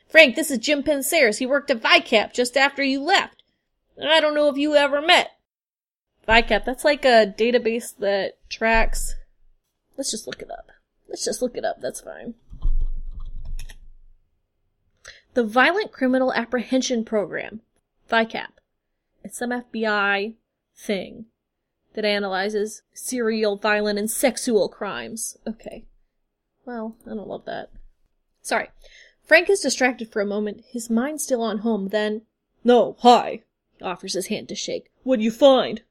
Frank, 0.07 0.37
this 0.37 0.51
is 0.51 0.59
Jim 0.59 0.83
Pensares. 0.83 1.39
He 1.39 1.47
worked 1.47 1.71
at 1.71 1.81
VICAP 1.81 2.33
just 2.33 2.57
after 2.57 2.83
you 2.83 3.03
left. 3.03 3.43
I 4.01 4.21
don't 4.21 4.35
know 4.35 4.49
if 4.49 4.57
you 4.57 4.77
ever 4.77 5.01
met. 5.03 5.31
VICAP, 6.29 6.65
that's 6.65 6.85
like 6.85 7.05
a 7.05 7.27
database 7.37 7.97
that 7.99 8.35
tracks. 8.49 9.15
Let's 9.97 10.11
just 10.11 10.27
look 10.27 10.41
it 10.41 10.51
up. 10.51 10.71
Let's 11.09 11.25
just 11.25 11.43
look 11.43 11.57
it 11.57 11.65
up. 11.65 11.81
That's 11.81 12.01
fine. 12.01 12.35
The 15.35 15.45
Violent 15.45 15.93
Criminal 15.93 16.33
Apprehension 16.33 17.05
Program, 17.05 17.61
VICAP. 18.11 18.49
It's 19.25 19.39
some 19.39 19.51
FBI 19.51 20.35
thing 20.77 21.27
that 21.95 22.05
analyzes 22.05 22.83
serial, 22.93 23.57
violent, 23.57 23.99
and 23.99 24.11
sexual 24.11 24.69
crimes. 24.69 25.37
Okay. 25.47 25.85
Well, 26.65 26.97
I 27.07 27.11
don't 27.15 27.29
love 27.29 27.45
that. 27.47 27.71
Sorry. 28.43 28.69
Frank 29.25 29.49
is 29.49 29.61
distracted 29.61 30.13
for 30.13 30.21
a 30.21 30.27
moment, 30.27 30.65
his 30.71 30.91
mind 30.91 31.21
still 31.21 31.43
on 31.43 31.59
home, 31.59 31.89
then, 31.89 32.23
No, 32.65 32.97
hi. 33.01 33.43
offers 33.81 34.15
his 34.15 34.27
hand 34.27 34.49
to 34.49 34.55
shake. 34.55 34.91
What'd 35.03 35.25
you 35.25 35.31
find? 35.31 35.83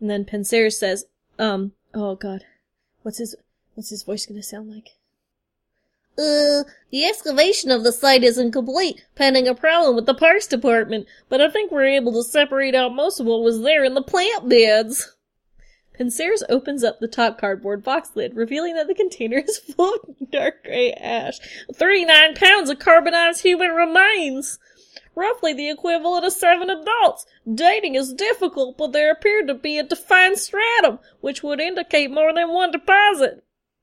And 0.00 0.10
then 0.10 0.24
Pensares 0.24 0.78
says, 0.78 1.06
um, 1.38 1.72
oh 1.94 2.14
god. 2.14 2.44
What's 3.02 3.18
his, 3.18 3.36
what's 3.74 3.90
his 3.90 4.02
voice 4.02 4.26
gonna 4.26 4.42
sound 4.42 4.70
like? 4.70 4.90
Uh, 6.18 6.64
the 6.90 7.04
excavation 7.04 7.70
of 7.70 7.84
the 7.84 7.92
site 7.92 8.24
isn't 8.24 8.52
complete, 8.52 9.04
pending 9.14 9.46
a 9.46 9.54
problem 9.54 9.94
with 9.94 10.06
the 10.06 10.14
parks 10.14 10.46
department, 10.46 11.06
but 11.28 11.42
I 11.42 11.50
think 11.50 11.70
we're 11.70 11.84
able 11.84 12.12
to 12.14 12.22
separate 12.22 12.74
out 12.74 12.94
most 12.94 13.20
of 13.20 13.26
what 13.26 13.42
was 13.42 13.60
there 13.60 13.84
in 13.84 13.92
the 13.92 14.02
plant 14.02 14.48
beds. 14.48 15.14
Pensares 15.98 16.42
opens 16.48 16.82
up 16.82 17.00
the 17.00 17.08
top 17.08 17.38
cardboard 17.38 17.82
box 17.82 18.10
lid, 18.14 18.34
revealing 18.34 18.74
that 18.74 18.86
the 18.86 18.94
container 18.94 19.38
is 19.38 19.58
full 19.76 19.94
of 19.94 20.30
dark 20.30 20.64
gray 20.64 20.92
ash. 20.92 21.38
39 21.74 22.34
pounds 22.34 22.70
of 22.70 22.78
carbonized 22.78 23.42
human 23.42 23.70
remains! 23.70 24.58
Roughly 25.16 25.54
the 25.54 25.70
equivalent 25.70 26.26
of 26.26 26.32
seven 26.34 26.68
adults. 26.68 27.24
Dating 27.52 27.94
is 27.94 28.12
difficult, 28.12 28.76
but 28.76 28.92
there 28.92 29.10
appeared 29.10 29.48
to 29.48 29.54
be 29.54 29.78
a 29.78 29.82
defined 29.82 30.38
stratum, 30.38 30.98
which 31.22 31.42
would 31.42 31.58
indicate 31.58 32.10
more 32.10 32.34
than 32.34 32.52
one 32.52 32.70
deposit. 32.70 33.42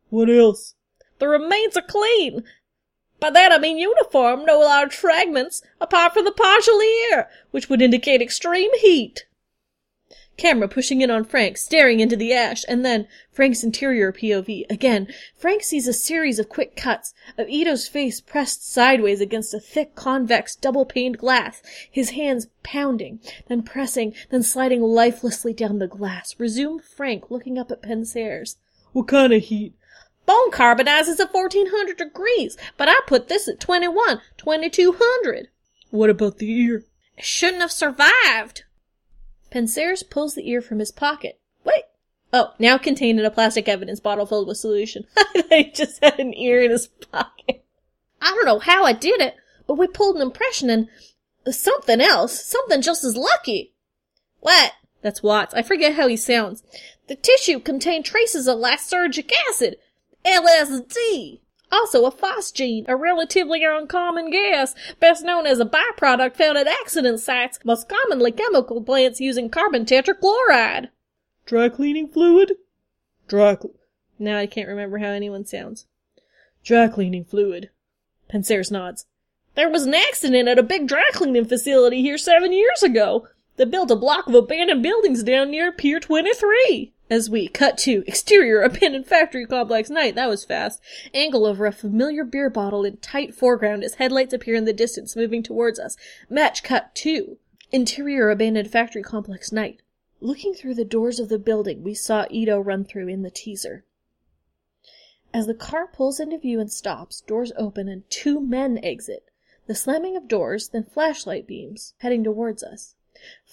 What 0.10 0.30
else? 0.30 0.76
The 1.18 1.28
remains 1.28 1.76
are 1.76 1.82
clean. 1.82 2.44
By 3.20 3.32
that 3.32 3.52
I 3.52 3.58
mean 3.58 3.80
uniform, 3.80 4.46
no 4.46 4.60
large 4.60 4.94
fragments, 4.94 5.64
apart 5.82 6.14
from 6.14 6.26
the 6.26 6.32
partial 6.32 6.80
ear, 6.82 7.28
which 7.50 7.68
would 7.68 7.82
indicate 7.82 8.22
extreme 8.22 8.70
heat. 8.80 9.26
Camera 10.36 10.68
pushing 10.68 11.02
in 11.02 11.12
on 11.12 11.24
Frank, 11.24 11.58
staring 11.58 12.00
into 12.00 12.16
the 12.16 12.34
ash, 12.34 12.64
and 12.68 12.84
then 12.84 13.08
Frank's 13.32 13.64
interior 13.64 14.12
POV. 14.12 14.66
Again, 14.70 15.08
Frank 15.38 15.64
sees 15.64 15.88
a 15.88 15.94
series 15.94 16.40
of 16.40 16.50
quick 16.50 16.76
cuts 16.76 17.14
of 17.38 17.48
Ito's 17.48 17.88
face 17.88 18.20
pressed 18.20 18.68
sideways 18.68 19.22
against 19.22 19.54
a 19.54 19.60
thick, 19.60 19.96
convex, 19.96 20.56
double-paned 20.56 21.20
glass, 21.20 21.62
his 21.90 22.12
hands 22.12 22.48
pounding, 22.64 23.20
then 23.48 23.62
pressing, 23.62 24.14
then 24.32 24.44
sliding 24.44 24.82
lifelessly 24.82 25.54
down 25.54 25.80
the 25.80 25.88
glass. 25.88 26.36
Resume 26.40 26.80
Frank 26.80 27.30
looking 27.30 27.60
up 27.60 27.72
at 27.72 27.84
Pensares. 27.84 28.56
What 28.92 29.08
kind 29.08 29.34
of 29.34 29.44
heat? 29.44 29.74
Bone 30.26 30.52
carbonizes 30.52 31.20
at 31.20 31.34
1400 31.34 31.98
degrees, 31.98 32.58
but 32.78 32.88
I 32.90 33.00
put 33.06 33.28
this 33.28 33.48
at 33.48 33.60
21, 33.60 34.22
2200. 34.38 35.50
What 35.92 36.10
about 36.10 36.38
the 36.38 36.52
ear? 36.52 36.86
It 37.18 37.26
shouldn't 37.26 37.62
have 37.62 37.72
survived. 37.72 38.64
Pensares 39.54 40.02
pulls 40.02 40.34
the 40.34 40.50
ear 40.50 40.62
from 40.62 40.80
his 40.80 40.92
pocket. 40.92 41.40
Wait. 41.64 41.84
Oh, 42.34 42.54
now 42.58 42.80
contained 42.80 43.20
in 43.20 43.26
a 43.26 43.30
plastic 43.30 43.68
evidence 43.68 44.00
bottle 44.00 44.26
filled 44.26 44.48
with 44.48 44.58
solution. 44.58 45.06
he 45.52 45.70
just 45.70 46.04
had 46.04 46.20
an 46.20 46.34
ear 46.34 46.64
in 46.64 46.72
his 46.72 46.88
pocket. 46.88 47.64
I 48.20 48.32
don't 48.32 48.46
know 48.46 48.58
how 48.58 48.84
I 48.84 48.94
did 48.94 49.22
it, 49.22 49.36
but 49.68 49.78
we 49.78 49.86
pulled 49.86 50.16
an 50.16 50.24
impression 50.24 50.72
and 50.72 50.88
something 51.52 52.02
else, 52.02 52.44
something 52.44 52.82
just 52.82 53.04
as 53.04 53.16
lucky. 53.16 53.74
What? 54.40 54.72
That's 55.04 55.22
Watts. 55.22 55.54
I 55.54 55.62
forget 55.62 55.94
how 55.94 56.08
he 56.08 56.18
sounds. 56.18 56.64
The 57.08 57.16
tissue 57.16 57.60
contained 57.60 58.06
traces 58.06 58.48
of 58.48 58.58
lysergic 58.58 59.32
acid, 59.50 59.76
LSD. 60.26 61.42
Also 61.74 62.06
a 62.06 62.12
phosgene, 62.12 62.86
a 62.88 62.96
relatively 62.96 63.64
uncommon 63.64 64.30
gas, 64.30 64.76
best 65.00 65.26
known 65.26 65.48
as 65.48 65.60
a 65.60 65.66
byproduct 65.66 66.36
found 66.36 66.56
at 66.56 66.68
accident 66.68 67.20
sites, 67.20 67.58
most 67.66 67.90
commonly 67.90 68.32
chemical 68.32 68.80
plants 68.84 69.20
using 69.20 69.50
carbon 69.50 69.84
tetrachloride. 69.84 70.90
Dry 71.48 71.70
cleaning 71.70 72.08
fluid? 72.10 72.54
Dry 73.28 73.56
cl- 73.56 73.74
Now 74.20 74.38
I 74.38 74.46
can't 74.46 74.68
remember 74.68 75.00
how 75.00 75.08
anyone 75.08 75.46
sounds. 75.46 75.88
dry 76.64 76.88
cleaning 76.88 77.26
fluid. 77.26 77.72
Pensares 78.32 78.70
nods. 78.72 79.08
There 79.56 79.70
was 79.70 79.88
an 79.88 79.96
accident 79.96 80.48
at 80.48 80.60
a 80.60 80.64
big 80.64 80.88
dry 80.88 81.10
cleaning 81.14 81.46
facility 81.46 82.02
here 82.02 82.20
seven 82.20 82.54
years 82.54 82.84
ago. 82.84 83.28
They 83.58 83.66
built 83.66 83.90
a 83.90 83.96
block 83.96 84.28
of 84.28 84.36
abandoned 84.36 84.84
buildings 84.84 85.24
down 85.24 85.50
near 85.50 85.72
Pier 85.72 86.00
23. 86.00 86.94
As 87.14 87.30
we 87.30 87.48
cut 87.48 87.78
to 87.78 88.04
exterior 88.08 88.64
abandoned 88.64 89.06
factory 89.06 89.46
complex 89.46 89.92
night, 89.92 90.16
that 90.16 90.28
was 90.28 90.44
fast. 90.44 90.82
Angle 91.14 91.46
over 91.46 91.68
a 91.68 91.72
familiar 91.72 92.24
beer 92.24 92.50
bottle 92.50 92.84
in 92.84 92.98
tight 92.98 93.36
foreground 93.36 93.84
as 93.84 93.94
headlights 93.94 94.34
appear 94.34 94.56
in 94.56 94.66
the 94.66 94.74
distance, 94.74 95.16
moving 95.16 95.44
towards 95.44 95.78
us. 95.78 95.96
Match 96.28 96.64
cut 96.64 96.96
to 96.96 97.38
interior 97.72 98.32
abandoned 98.32 98.72
factory 98.72 99.04
complex 99.04 99.52
night. 99.52 99.84
Looking 100.22 100.56
through 100.56 100.74
the 100.74 100.84
doors 100.84 101.20
of 101.20 101.30
the 101.30 101.38
building 101.38 101.84
we 101.84 101.94
saw 101.94 102.26
Ito 102.32 102.60
run 102.60 102.84
through 102.84 103.10
in 103.10 103.22
the 103.22 103.30
teaser. 103.30 103.86
As 105.32 105.46
the 105.46 105.54
car 105.54 105.86
pulls 105.86 106.20
into 106.20 106.40
view 106.40 106.60
and 106.60 106.72
stops, 106.72 107.22
doors 107.22 107.52
open 107.56 107.88
and 107.88 108.10
two 108.10 108.40
men 108.40 108.80
exit. 108.82 109.30
The 109.68 109.76
slamming 109.76 110.18
of 110.18 110.28
doors, 110.28 110.70
then 110.70 110.84
flashlight 110.84 111.46
beams, 111.46 111.94
heading 112.00 112.24
towards 112.24 112.64
us. 112.64 112.96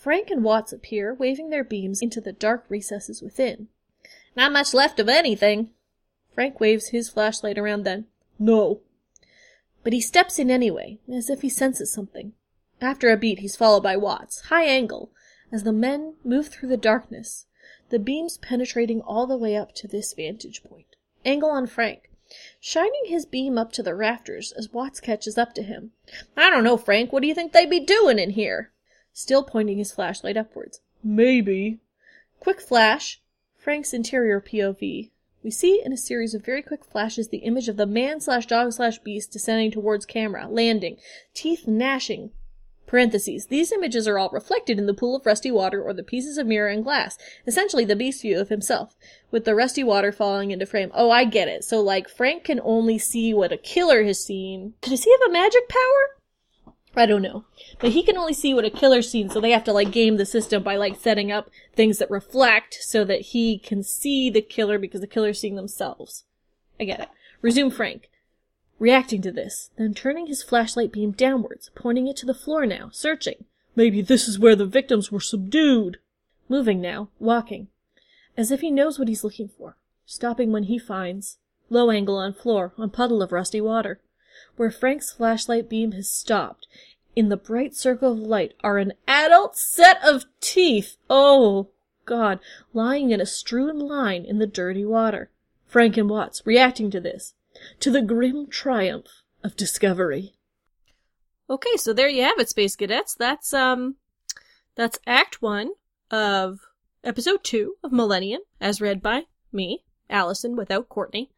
Frank 0.01 0.31
and 0.31 0.43
Watts 0.43 0.73
appear, 0.73 1.13
waving 1.13 1.51
their 1.51 1.63
beams 1.63 2.01
into 2.01 2.23
the 2.23 2.33
dark 2.33 2.65
recesses 2.71 3.21
within. 3.21 3.69
Not 4.35 4.51
much 4.51 4.73
left 4.73 4.99
of 4.99 5.11
anything. 5.11 5.73
Frank 6.35 6.59
waves 6.59 6.89
his 6.89 7.11
flashlight 7.11 7.59
around 7.59 7.85
then. 7.85 8.07
No. 8.39 8.81
But 9.85 9.93
he 9.93 10.01
steps 10.01 10.39
in 10.39 10.51
anyway, 10.51 11.01
as 11.13 11.29
if 11.29 11.43
he 11.43 11.51
senses 11.51 11.93
something. 11.93 12.33
After 12.81 13.11
a 13.11 13.17
beat, 13.19 13.41
he's 13.41 13.57
followed 13.57 13.83
by 13.83 13.99
Watts, 13.99 14.41
high 14.47 14.65
angle, 14.65 15.11
as 15.53 15.65
the 15.65 15.73
men 15.73 16.15
move 16.25 16.49
through 16.49 16.71
the 16.71 16.79
darkness, 16.79 17.45
the 17.91 17.99
beams 17.99 18.39
penetrating 18.39 19.03
all 19.03 19.27
the 19.27 19.37
way 19.37 19.55
up 19.55 19.75
to 19.75 19.87
this 19.87 20.15
vantage 20.15 20.65
point. 20.65 20.97
Angle 21.27 21.51
on 21.51 21.67
Frank, 21.67 22.11
shining 22.59 23.05
his 23.05 23.27
beam 23.27 23.59
up 23.59 23.71
to 23.73 23.83
the 23.83 23.95
rafters 23.95 24.53
as 24.53 24.73
Watts 24.73 24.99
catches 24.99 25.37
up 25.37 25.53
to 25.57 25.63
him. 25.63 25.91
I 26.39 26.49
don't 26.49 26.65
know, 26.65 26.79
Frank. 26.79 27.13
What 27.13 27.21
do 27.21 27.29
you 27.29 27.35
think 27.35 27.53
they'd 27.53 27.69
be 27.69 27.81
doing 27.81 28.19
in 28.19 28.31
here? 28.31 28.73
Still 29.13 29.43
pointing 29.43 29.79
his 29.79 29.93
flashlight 29.93 30.37
upwards. 30.37 30.81
Maybe. 31.03 31.79
Quick 32.39 32.61
flash. 32.61 33.21
Frank's 33.57 33.93
interior 33.93 34.41
POV. 34.41 35.11
We 35.43 35.51
see 35.51 35.81
in 35.83 35.93
a 35.93 35.97
series 35.97 36.35
of 36.35 36.45
very 36.45 36.63
quick 36.63 36.85
flashes 36.85 37.29
the 37.29 37.39
image 37.39 37.69
of 37.69 37.77
the 37.77 37.87
man 37.87 38.21
slash 38.21 38.47
dog 38.47 38.73
slash 38.73 38.99
beast 38.99 39.33
descending 39.33 39.71
towards 39.71 40.05
camera, 40.05 40.47
landing, 40.49 40.99
teeth 41.33 41.67
gnashing. 41.67 42.31
Parentheses. 42.87 43.47
These 43.47 43.71
images 43.71 44.09
are 44.09 44.19
all 44.19 44.31
reflected 44.31 44.77
in 44.77 44.87
the 44.87 44.95
pool 44.95 45.15
of 45.15 45.25
rusty 45.25 45.51
water 45.51 45.81
or 45.81 45.95
the 45.95 46.03
pieces 46.03 46.39
of 46.39 46.47
mirror 46.49 46.69
and 46.69 46.83
glass. 46.83 47.17
Essentially 47.47 47.85
the 47.85 47.95
beast 47.95 48.21
view 48.21 48.41
of 48.41 48.49
himself, 48.49 48.97
with 49.31 49.45
the 49.45 49.55
rusty 49.55 49.85
water 49.85 50.11
falling 50.11 50.51
into 50.51 50.67
frame. 50.67 50.91
Oh, 50.93 51.09
I 51.09 51.25
get 51.25 51.47
it. 51.47 51.63
So 51.63 51.81
like 51.81 52.09
Frank 52.09 52.45
can 52.45 52.61
only 52.65 52.99
see 52.99 53.33
what 53.33 53.53
a 53.53 53.57
killer 53.57 54.03
has 54.03 54.25
seen. 54.25 54.75
Does 54.81 55.05
he 55.05 55.13
have 55.13 55.31
a 55.31 55.33
magic 55.33 55.69
power? 55.69 56.20
I 56.97 57.07
don't 57.07 57.23
know. 57.23 57.45
But 57.79 57.91
he 57.91 58.03
can 58.03 58.17
only 58.17 58.33
see 58.35 58.53
what 58.53 58.65
a 58.65 58.71
killer 58.71 59.03
sees, 59.03 59.33
so 59.33 59.41
they 59.41 59.53
have 59.53 59.65
to 59.65 59.73
like 59.73 59.93
game 59.93 60.17
the 60.17 60.27
system 60.27 60.63
by 60.63 60.77
like 60.77 60.97
setting 60.99 61.31
up 61.31 61.49
things 61.75 61.99
that 61.99 62.11
reflect 62.11 62.79
so 62.81 63.05
that 63.05 63.21
he 63.21 63.59
can 63.59 63.83
see 63.83 64.29
the 64.29 64.43
killer 64.43 64.79
because 64.79 65.01
the 65.01 65.07
killer's 65.07 65.39
seeing 65.39 65.55
themselves. 65.55 66.25
I 66.79 66.85
get 66.85 67.01
it. 67.01 67.09
Resume 67.43 67.71
Frank. 67.71 68.11
Reacting 68.79 69.23
to 69.23 69.31
this, 69.31 69.71
then 69.77 69.95
turning 69.95 70.27
his 70.27 70.43
flashlight 70.43 70.91
beam 70.91 71.13
downwards, 71.13 71.71
pointing 71.75 72.09
it 72.09 72.17
to 72.17 72.27
the 72.27 72.35
floor 72.35 72.65
now, 72.67 72.89
searching. 72.93 73.45
Maybe 73.77 74.03
this 74.03 74.27
is 74.27 74.39
where 74.39 74.57
the 74.57 74.67
victims 74.67 75.13
were 75.13 75.21
subdued. 75.21 75.99
Moving 76.49 76.81
now, 76.81 77.09
walking. 77.19 77.69
As 78.37 78.51
if 78.51 78.63
he 78.63 78.71
knows 78.71 78.99
what 78.99 79.09
he's 79.09 79.23
looking 79.23 79.49
for. 79.49 79.77
Stopping 80.07 80.51
when 80.51 80.65
he 80.65 80.79
finds. 80.79 81.39
Low 81.69 81.91
angle 81.91 82.17
on 82.17 82.33
floor, 82.33 82.73
on 82.77 82.91
puddle 82.91 83.23
of 83.23 83.33
rusty 83.33 83.61
water. 83.61 84.01
Where 84.61 84.71
Frank's 84.71 85.11
flashlight 85.11 85.71
beam 85.71 85.93
has 85.93 86.13
stopped, 86.13 86.67
in 87.17 87.31
the 87.31 87.39
bright 87.39 87.75
circle 87.75 88.13
of 88.13 88.19
light 88.19 88.53
are 88.63 88.77
an 88.77 88.93
adult 89.09 89.57
set 89.57 89.99
of 90.05 90.27
teeth. 90.39 90.99
Oh, 91.09 91.71
God, 92.05 92.41
lying 92.75 93.11
in 93.11 93.23
a 93.23 93.25
strewn 93.25 93.79
line 93.79 94.27
in 94.27 94.39
the 94.39 94.47
dirty 94.47 94.85
water. 94.85 95.31
Frank 95.65 95.97
and 95.97 96.11
Watts 96.11 96.43
reacting 96.45 96.91
to 96.91 97.01
this, 97.01 97.33
to 97.79 97.91
the 97.91 98.03
grim 98.03 98.49
triumph 98.49 99.07
of 99.43 99.57
discovery. 99.57 100.35
Okay, 101.49 101.79
so 101.79 101.95
there 101.95 102.11
you 102.11 102.23
have 102.25 102.39
it, 102.39 102.51
Space 102.51 102.77
Cadets. 102.77 103.15
That's 103.15 103.55
um 103.55 103.97
that's 104.75 104.99
Act 105.07 105.41
One 105.41 105.71
of 106.11 106.59
Episode 107.03 107.43
Two 107.43 107.77
of 107.83 107.93
Millennium, 107.93 108.43
as 108.61 108.83
read 108.83 109.01
by 109.01 109.23
me, 109.55 109.85
Alison, 110.11 110.55
without 110.55 110.91
Courtney. 110.91 111.31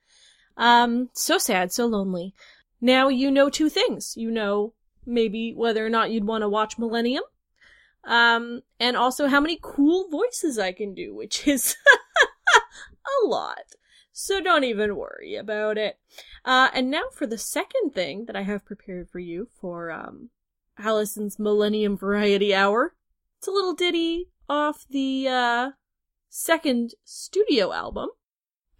Um, 0.56 1.10
so 1.12 1.38
sad, 1.38 1.72
so 1.72 1.86
lonely. 1.86 2.34
Now 2.82 3.08
you 3.08 3.30
know 3.30 3.48
two 3.48 3.70
things. 3.70 4.14
You 4.16 4.30
know 4.30 4.74
maybe 5.06 5.52
whether 5.56 5.84
or 5.84 5.88
not 5.88 6.10
you'd 6.10 6.26
want 6.26 6.42
to 6.42 6.48
watch 6.48 6.78
Millennium. 6.78 7.24
Um, 8.04 8.62
and 8.80 8.96
also 8.96 9.28
how 9.28 9.40
many 9.40 9.58
cool 9.62 10.08
voices 10.08 10.58
I 10.58 10.72
can 10.72 10.94
do, 10.94 11.14
which 11.14 11.46
is 11.48 11.76
a 12.56 13.26
lot. 13.26 13.74
So 14.12 14.40
don't 14.40 14.64
even 14.64 14.96
worry 14.96 15.36
about 15.36 15.78
it. 15.78 15.98
Uh, 16.44 16.68
and 16.74 16.90
now 16.90 17.04
for 17.12 17.26
the 17.26 17.38
second 17.38 17.94
thing 17.94 18.26
that 18.26 18.36
I 18.36 18.42
have 18.42 18.64
prepared 18.64 19.08
for 19.08 19.20
you 19.20 19.48
for, 19.60 19.90
um, 19.90 20.30
Alison's 20.78 21.38
Millennium 21.38 21.96
Variety 21.96 22.54
Hour. 22.54 22.94
It's 23.38 23.48
a 23.48 23.52
little 23.52 23.74
ditty 23.74 24.28
off 24.48 24.84
the, 24.90 25.28
uh, 25.28 25.70
second 26.28 26.94
studio 27.04 27.72
album 27.72 28.08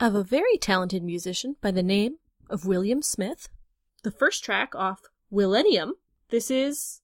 of 0.00 0.14
a 0.14 0.24
very 0.24 0.56
talented 0.56 1.02
musician 1.02 1.56
by 1.60 1.70
the 1.70 1.82
name 1.82 2.16
of 2.50 2.66
William 2.66 3.02
Smith. 3.02 3.48
The 4.02 4.10
first 4.10 4.42
track 4.42 4.74
off 4.74 5.02
Millennium. 5.30 5.94
This 6.30 6.50
is 6.50 7.02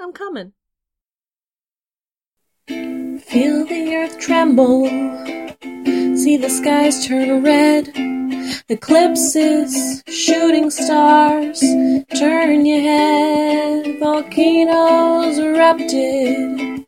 I'm 0.00 0.10
Coming. 0.10 0.54
Feel 2.66 3.66
the 3.66 3.94
earth 3.94 4.18
tremble, 4.18 4.86
see 6.16 6.38
the 6.38 6.48
skies 6.48 7.06
turn 7.06 7.42
red. 7.44 7.90
Eclipses, 8.70 10.02
shooting 10.08 10.70
stars, 10.70 11.60
turn 12.18 12.64
your 12.64 12.80
head. 12.80 13.98
Volcanoes 13.98 15.36
erupted, 15.36 16.86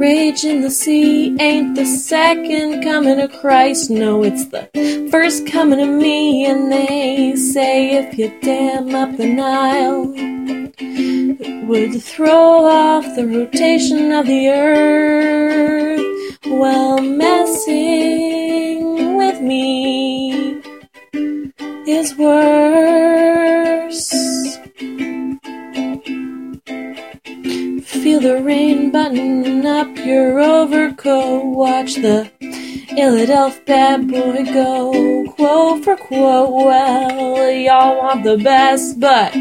rage 0.00 0.44
in 0.44 0.62
the 0.62 0.70
sea. 0.70 1.36
Ain't 1.38 1.76
the 1.76 1.84
second 1.84 2.82
coming 2.82 3.20
of 3.20 3.30
Christ, 3.32 3.90
no, 3.90 4.24
it's 4.24 4.46
the 4.46 4.66
first 5.10 5.46
coming 5.46 5.78
of 5.78 5.90
me. 5.90 6.46
And 6.46 6.72
they 6.72 7.36
say 7.36 7.96
if 7.98 8.18
you 8.18 8.32
dam 8.40 8.94
up 8.94 9.14
the 9.18 9.26
Nile, 9.26 10.14
it 10.16 11.66
would 11.66 12.02
throw 12.02 12.64
off 12.64 13.04
the 13.14 13.26
rotation 13.26 14.10
of 14.12 14.26
the 14.26 14.48
earth. 14.48 16.00
Well, 16.46 17.02
messing 17.02 17.58
with 19.18 19.42
me 19.42 20.62
is 21.86 22.16
worse. 22.16 23.20
Feel 28.02 28.20
the 28.20 28.42
rain 28.42 28.90
button 28.90 29.66
up 29.66 29.94
your 29.98 30.40
overcoat. 30.40 31.44
Watch 31.44 31.96
the 31.96 32.30
Philadelphia 32.88 33.62
bad 33.66 34.08
boy 34.08 34.44
go 34.44 35.30
quote 35.36 35.84
for 35.84 35.96
quote. 35.96 36.50
Well, 36.50 37.50
y'all 37.50 37.98
want 37.98 38.24
the 38.24 38.38
best, 38.38 38.98
but 38.98 39.34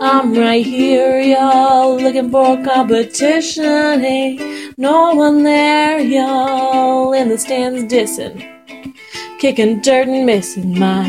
I'm 0.00 0.32
right 0.32 0.64
here, 0.64 1.20
y'all, 1.20 1.96
looking 1.96 2.30
for 2.30 2.62
competition. 2.62 4.04
Ain't 4.04 4.78
no 4.78 5.14
one 5.14 5.42
there, 5.42 5.98
y'all, 5.98 7.12
in 7.12 7.30
the 7.30 7.38
stands 7.38 7.92
dissing 7.92 8.61
kicking 9.42 9.80
dirt 9.80 10.06
and 10.06 10.24
missing 10.24 10.78
my 10.78 11.02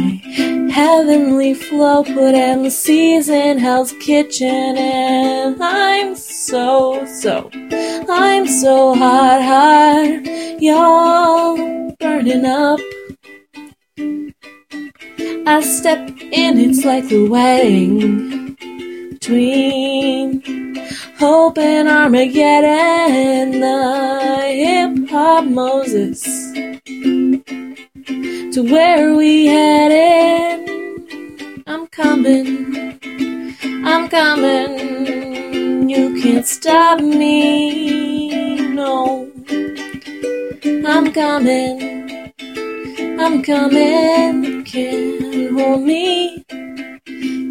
heavenly 0.74 1.54
flow. 1.54 2.04
Put 2.04 2.72
seas 2.72 3.30
in 3.30 3.60
hell's 3.60 3.93
kitchen 4.02 4.76
and 4.76 5.62
i'm 5.62 6.15
so 6.15 7.06
so 7.06 7.52
i'm 8.10 8.48
so 8.48 8.96
hot 8.96 9.39
hot 9.39 10.26
y'all 10.60 11.96
burning 12.00 12.46
up. 12.46 12.80
I 15.46 15.62
step 15.62 16.00
in 16.32 16.58
it's 16.58 16.84
like 16.84 17.08
the 17.10 17.28
wedding 17.30 18.56
between 19.12 20.41
hope 21.19 21.60
and 21.60 21.88
armageddon 21.88 23.60
the 23.60 24.41
hip-hop 24.63 25.46
moses 25.46 26.26
to 28.06 28.62
where 28.63 29.16
we 29.16 29.46
headed. 29.48 30.70
I'm 31.66 31.88
coming, 31.88 33.00
I'm 33.86 34.10
coming. 34.10 35.89
You 35.89 36.22
can't 36.22 36.46
stop 36.46 37.00
me, 37.00 38.56
no. 38.70 39.32
I'm 40.86 41.12
coming, 41.12 42.34
I'm 43.20 43.42
coming. 43.42 44.63
Can't 44.63 45.60
hold 45.60 45.84
me, 45.84 46.44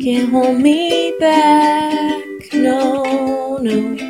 can't 0.02 0.30
hold 0.30 0.58
me 0.60 1.16
back, 1.20 2.24
no, 2.52 3.58
no. 3.58 4.01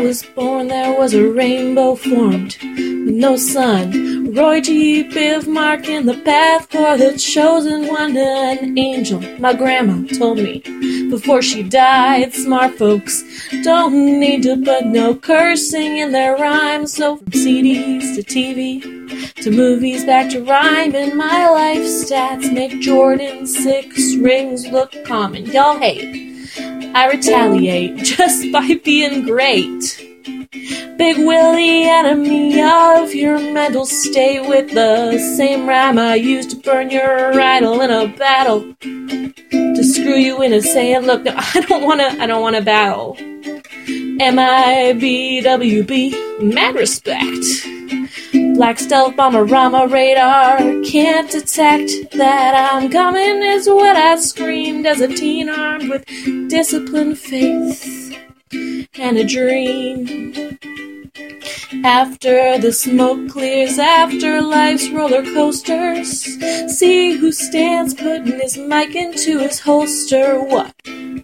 Was 0.00 0.22
born, 0.22 0.68
there 0.68 0.98
was 0.98 1.12
a 1.12 1.28
rainbow 1.28 1.94
formed 1.94 2.56
with 2.62 3.14
no 3.14 3.36
sun. 3.36 4.32
Roy 4.32 4.60
G. 4.60 5.04
Biv 5.04 5.46
marking 5.46 6.06
the 6.06 6.16
path 6.18 6.70
for 6.70 6.96
the 6.96 7.18
chosen 7.18 7.86
one, 7.86 8.16
an 8.16 8.78
angel. 8.78 9.20
My 9.38 9.52
grandma 9.52 10.06
told 10.16 10.38
me 10.38 10.60
before 11.10 11.42
she 11.42 11.62
died, 11.62 12.32
smart 12.32 12.78
folks 12.78 13.22
don't 13.62 14.20
need 14.20 14.42
to 14.44 14.56
put 14.56 14.86
no 14.86 15.14
cursing 15.14 15.98
in 15.98 16.12
their 16.12 16.36
rhymes. 16.36 16.94
So 16.94 17.16
from 17.16 17.26
CDs 17.26 18.14
to 18.14 18.22
TV 18.22 19.34
to 19.42 19.50
movies 19.50 20.04
back 20.04 20.30
to 20.30 20.42
rhyme 20.42 20.94
in 20.94 21.16
my 21.16 21.48
life 21.50 21.82
stats 21.82 22.52
make 22.52 22.80
Jordan 22.80 23.46
six 23.46 24.16
rings 24.16 24.66
look 24.68 24.94
common. 25.04 25.46
Y'all 25.46 25.78
hate. 25.78 26.29
I 26.92 27.08
retaliate 27.08 27.98
just 27.98 28.50
by 28.52 28.80
being 28.84 29.24
great. 29.24 30.06
Big 30.96 31.16
Willie, 31.18 31.84
enemy 31.84 32.60
of 32.60 33.14
your 33.14 33.38
mental 33.38 33.86
state, 33.86 34.46
with 34.48 34.74
the 34.74 35.18
same 35.36 35.68
rhyme 35.68 35.98
I 35.98 36.16
used 36.16 36.50
to 36.50 36.56
burn 36.56 36.90
your 36.90 37.40
idol 37.40 37.80
in 37.80 37.90
a 37.90 38.08
battle. 38.08 38.74
To 38.80 39.84
screw 39.84 40.16
you 40.16 40.42
into 40.42 40.60
saying, 40.62 41.02
look, 41.06 41.22
no, 41.22 41.34
I 41.36 41.64
don't 41.68 41.84
wanna, 41.84 42.16
I 42.18 42.26
don't 42.26 42.42
wanna 42.42 42.60
battle. 42.60 43.16
M 43.18 44.38
I 44.38 44.94
B 44.98 45.40
W 45.40 45.84
B, 45.84 46.10
mad 46.42 46.74
respect. 46.74 47.44
Black 48.54 48.78
stealth 48.78 49.14
bomberama 49.16 49.90
radar 49.90 50.58
can't 50.84 51.30
detect 51.30 51.90
that 52.12 52.54
I'm 52.54 52.90
coming 52.90 53.42
is 53.42 53.68
what 53.68 53.96
I 53.96 54.16
screamed 54.16 54.86
as 54.86 55.00
a 55.00 55.08
teen 55.08 55.48
armed 55.48 55.88
with 55.88 56.04
disciplined 56.48 57.18
faith 57.18 58.16
and 58.52 59.16
a 59.16 59.24
dream. 59.24 60.58
After 61.84 62.58
the 62.58 62.72
smoke 62.72 63.30
clears, 63.30 63.78
after 63.78 64.42
life's 64.42 64.90
roller 64.90 65.22
coasters, 65.22 66.22
see 66.76 67.12
who 67.12 67.32
stands 67.32 67.94
putting 67.94 68.38
his 68.38 68.58
mic 68.58 68.94
into 68.94 69.38
his 69.38 69.60
holster. 69.60 70.38
What? 70.38 70.74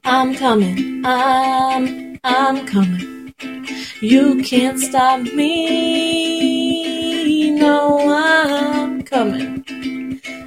I'm 0.04 0.34
coming, 0.34 1.04
I'm, 1.04 2.18
I'm 2.24 2.66
coming. 2.66 3.15
You 4.00 4.42
can't 4.42 4.78
stop 4.78 5.20
me. 5.22 6.70
No, 7.50 7.98
I'm 8.08 9.02
coming. 9.02 9.64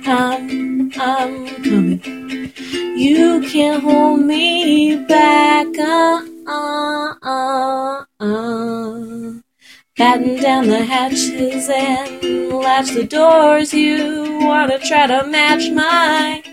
I'm, 0.05 0.91
I'm 0.95 1.47
coming. 1.63 2.53
You 2.95 3.41
can't 3.41 3.83
hold 3.83 4.21
me 4.21 4.95
back. 5.05 5.67
Uh, 5.77 6.21
uh, 6.47 7.13
uh, 7.23 8.05
uh. 8.19 9.33
Batten 9.97 10.41
down 10.41 10.67
the 10.67 10.83
hatches 10.83 11.69
and 11.69 12.49
latch 12.53 12.91
the 12.91 13.03
doors. 13.03 13.73
You 13.73 14.39
wanna 14.41 14.79
try 14.79 15.07
to 15.07 15.27
match 15.27 15.69
my 15.71 16.43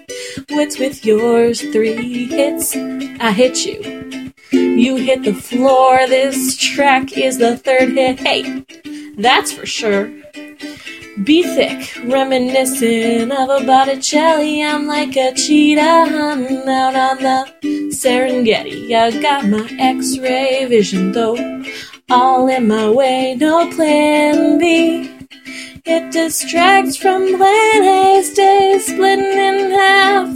wits 0.51 0.79
with 0.79 1.05
yours. 1.05 1.61
Three 1.61 2.27
hits, 2.27 2.75
I 2.75 3.33
hit 3.33 3.65
you. 3.65 4.26
You 4.77 4.97
hit 4.97 5.25
the 5.25 5.33
floor. 5.33 6.07
This 6.07 6.57
track 6.57 7.17
is 7.17 7.39
the 7.39 7.57
third 7.57 7.93
hit. 7.93 8.21
Hey, 8.21 8.65
that's 9.17 9.51
for 9.51 9.65
sure. 9.65 10.13
Be 11.25 11.43
thick, 11.43 11.97
reminiscent 12.05 13.33
of 13.33 13.49
a 13.49 13.65
Botticelli. 13.65 14.63
I'm 14.63 14.87
like 14.87 15.17
a 15.17 15.33
cheetah 15.33 16.05
hunting 16.11 16.69
out 16.69 16.95
on 16.95 17.17
the 17.23 17.47
Serengeti. 17.91 18.93
I 18.93 19.11
got 19.23 19.47
my 19.47 19.67
X-ray 19.79 20.67
vision 20.67 21.13
though, 21.13 21.65
all 22.11 22.47
in 22.49 22.69
my 22.69 22.91
way. 22.91 23.35
No 23.35 23.71
plan 23.71 24.59
B. 24.59 25.11
It 25.87 26.13
distracts 26.13 26.99
from 26.99 27.35
plan 27.39 27.83
A. 27.83 28.23
Stay 28.23 28.79
splitting 28.79 29.39
in 29.39 29.71
half, 29.71 30.29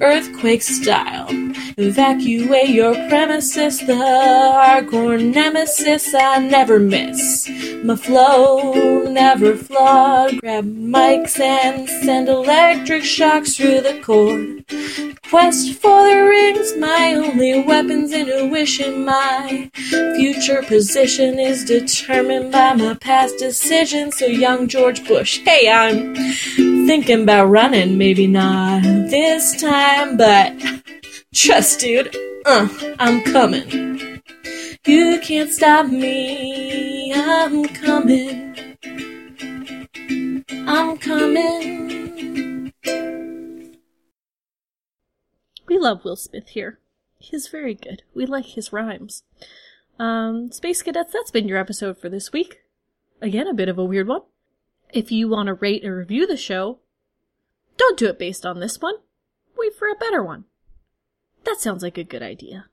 earthquake 0.00 0.62
style. 0.62 1.28
Evacuate 1.76 2.68
your 2.68 2.94
premises, 3.08 3.78
the 3.80 3.94
hardcore 3.94 5.22
nemesis 5.22 6.14
I 6.14 6.38
never 6.38 6.78
miss. 6.78 7.48
My 7.82 7.96
flow 7.96 9.04
never 9.04 9.56
flawed. 9.56 10.40
Grab 10.40 10.64
mics 10.64 11.40
and 11.40 11.88
send 11.88 12.28
electric 12.28 13.02
shocks 13.04 13.56
through 13.56 13.80
the 13.80 14.00
cord. 14.02 14.64
Quest 15.30 15.74
for 15.74 16.02
the 16.08 16.24
rings, 16.24 16.76
my 16.76 17.14
only 17.14 17.62
weapon's 17.62 18.12
intuition. 18.12 19.04
My 19.04 19.70
future 20.16 20.62
position 20.62 21.38
is 21.38 21.64
determined 21.64 22.50
by 22.50 22.74
my 22.74 22.94
past 22.94 23.38
decisions. 23.38 24.18
So, 24.18 24.26
young 24.26 24.66
George 24.66 25.06
Bush, 25.06 25.38
hey, 25.44 25.70
I'm 25.70 26.14
thinking 26.86 27.22
about 27.22 27.46
running, 27.46 27.96
maybe 27.96 28.26
not 28.26 28.82
this 28.82 29.60
time, 29.60 29.89
but 30.16 30.54
trust, 31.34 31.80
dude, 31.80 32.14
uh, 32.46 32.68
I'm 32.98 33.22
coming. 33.22 34.22
You 34.86 35.20
can't 35.20 35.50
stop 35.50 35.86
me, 35.86 37.12
I'm 37.14 37.64
coming. 37.66 38.76
I'm 40.50 40.96
coming. 40.98 42.72
We 45.68 45.78
love 45.78 46.04
Will 46.04 46.16
Smith 46.16 46.48
here. 46.48 46.78
He's 47.18 47.48
very 47.48 47.74
good. 47.74 48.02
We 48.14 48.26
like 48.26 48.46
his 48.46 48.72
rhymes. 48.72 49.24
Um, 49.98 50.50
Space 50.52 50.82
Cadets, 50.82 51.12
that's 51.12 51.30
been 51.30 51.48
your 51.48 51.58
episode 51.58 51.98
for 51.98 52.08
this 52.08 52.32
week. 52.32 52.60
Again, 53.20 53.46
a 53.46 53.54
bit 53.54 53.68
of 53.68 53.78
a 53.78 53.84
weird 53.84 54.08
one. 54.08 54.22
If 54.92 55.12
you 55.12 55.28
want 55.28 55.48
to 55.48 55.54
rate 55.54 55.84
and 55.84 55.94
review 55.94 56.26
the 56.26 56.36
show, 56.36 56.78
don't 57.76 57.98
do 57.98 58.06
it 58.06 58.18
based 58.18 58.46
on 58.46 58.60
this 58.60 58.80
one. 58.80 58.94
Wait 59.60 59.74
for 59.74 59.88
a 59.88 59.94
better 59.94 60.22
one. 60.22 60.44
That 61.44 61.60
sounds 61.60 61.82
like 61.82 61.98
a 61.98 62.04
good 62.04 62.22
idea. 62.22 62.66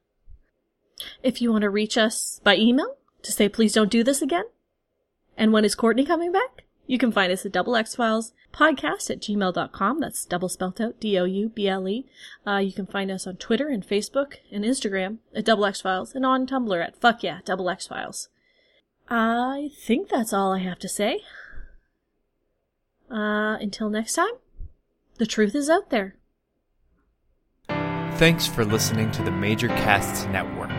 If 1.21 1.41
you 1.41 1.52
want 1.52 1.63
to 1.63 1.69
reach 1.69 1.97
us 1.97 2.39
by 2.45 2.56
email 2.56 2.95
to 3.23 3.32
say 3.34 3.50
please 3.50 3.73
don't 3.73 3.91
do 3.91 4.06
this 4.06 4.21
again, 4.21 4.45
and 5.36 5.52
when 5.52 5.65
is 5.65 5.76
Courtney 5.76 6.06
coming 6.06 6.32
back? 6.32 6.63
You 6.86 6.97
can 6.97 7.12
find 7.12 7.32
us 7.32 7.45
at 7.45 7.52
Double 7.52 7.76
X 7.76 7.95
Files 7.95 8.32
podcast 8.54 9.10
at 9.10 9.19
gmail.com. 9.19 10.00
That's 10.00 10.26
double 10.26 10.47
spelt 10.47 10.80
out, 10.80 11.00
D-O-U-B-L-E. 11.02 12.06
Uh, 12.47 12.58
you 12.58 12.71
can 12.71 12.86
find 12.86 13.12
us 13.12 13.28
on 13.28 13.36
Twitter 13.36 13.67
and 13.67 13.86
Facebook 13.86 14.36
and 14.50 14.63
Instagram 14.63 15.17
at 15.36 15.43
Double 15.43 15.65
X 15.65 15.82
Files 15.82 16.15
and 16.15 16.26
on 16.26 16.47
Tumblr 16.47 16.82
at 16.82 16.95
Fuck 16.95 17.23
Yeah, 17.23 17.39
Double 17.43 17.69
X 17.69 17.88
Files. 17.88 18.30
I 19.10 19.71
think 19.86 20.08
that's 20.08 20.32
all 20.32 20.54
I 20.54 20.60
have 20.60 20.80
to 20.80 20.89
say. 20.89 21.19
Uh, 23.12 23.58
until 23.60 23.89
next 23.89 24.13
time, 24.13 24.34
the 25.17 25.26
truth 25.26 25.54
is 25.54 25.69
out 25.69 25.89
there. 25.89 26.15
Thanks 28.18 28.48
for 28.48 28.66
listening 28.66 29.12
to 29.12 29.22
the 29.22 29.30
Major 29.30 29.68
Casts 29.68 30.26
Network. 30.26 30.72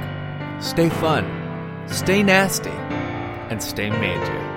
Stay 0.61 0.89
fun, 0.89 1.25
stay 1.87 2.21
nasty, 2.25 2.69
and 2.69 3.63
stay 3.63 3.91
major. 3.91 4.48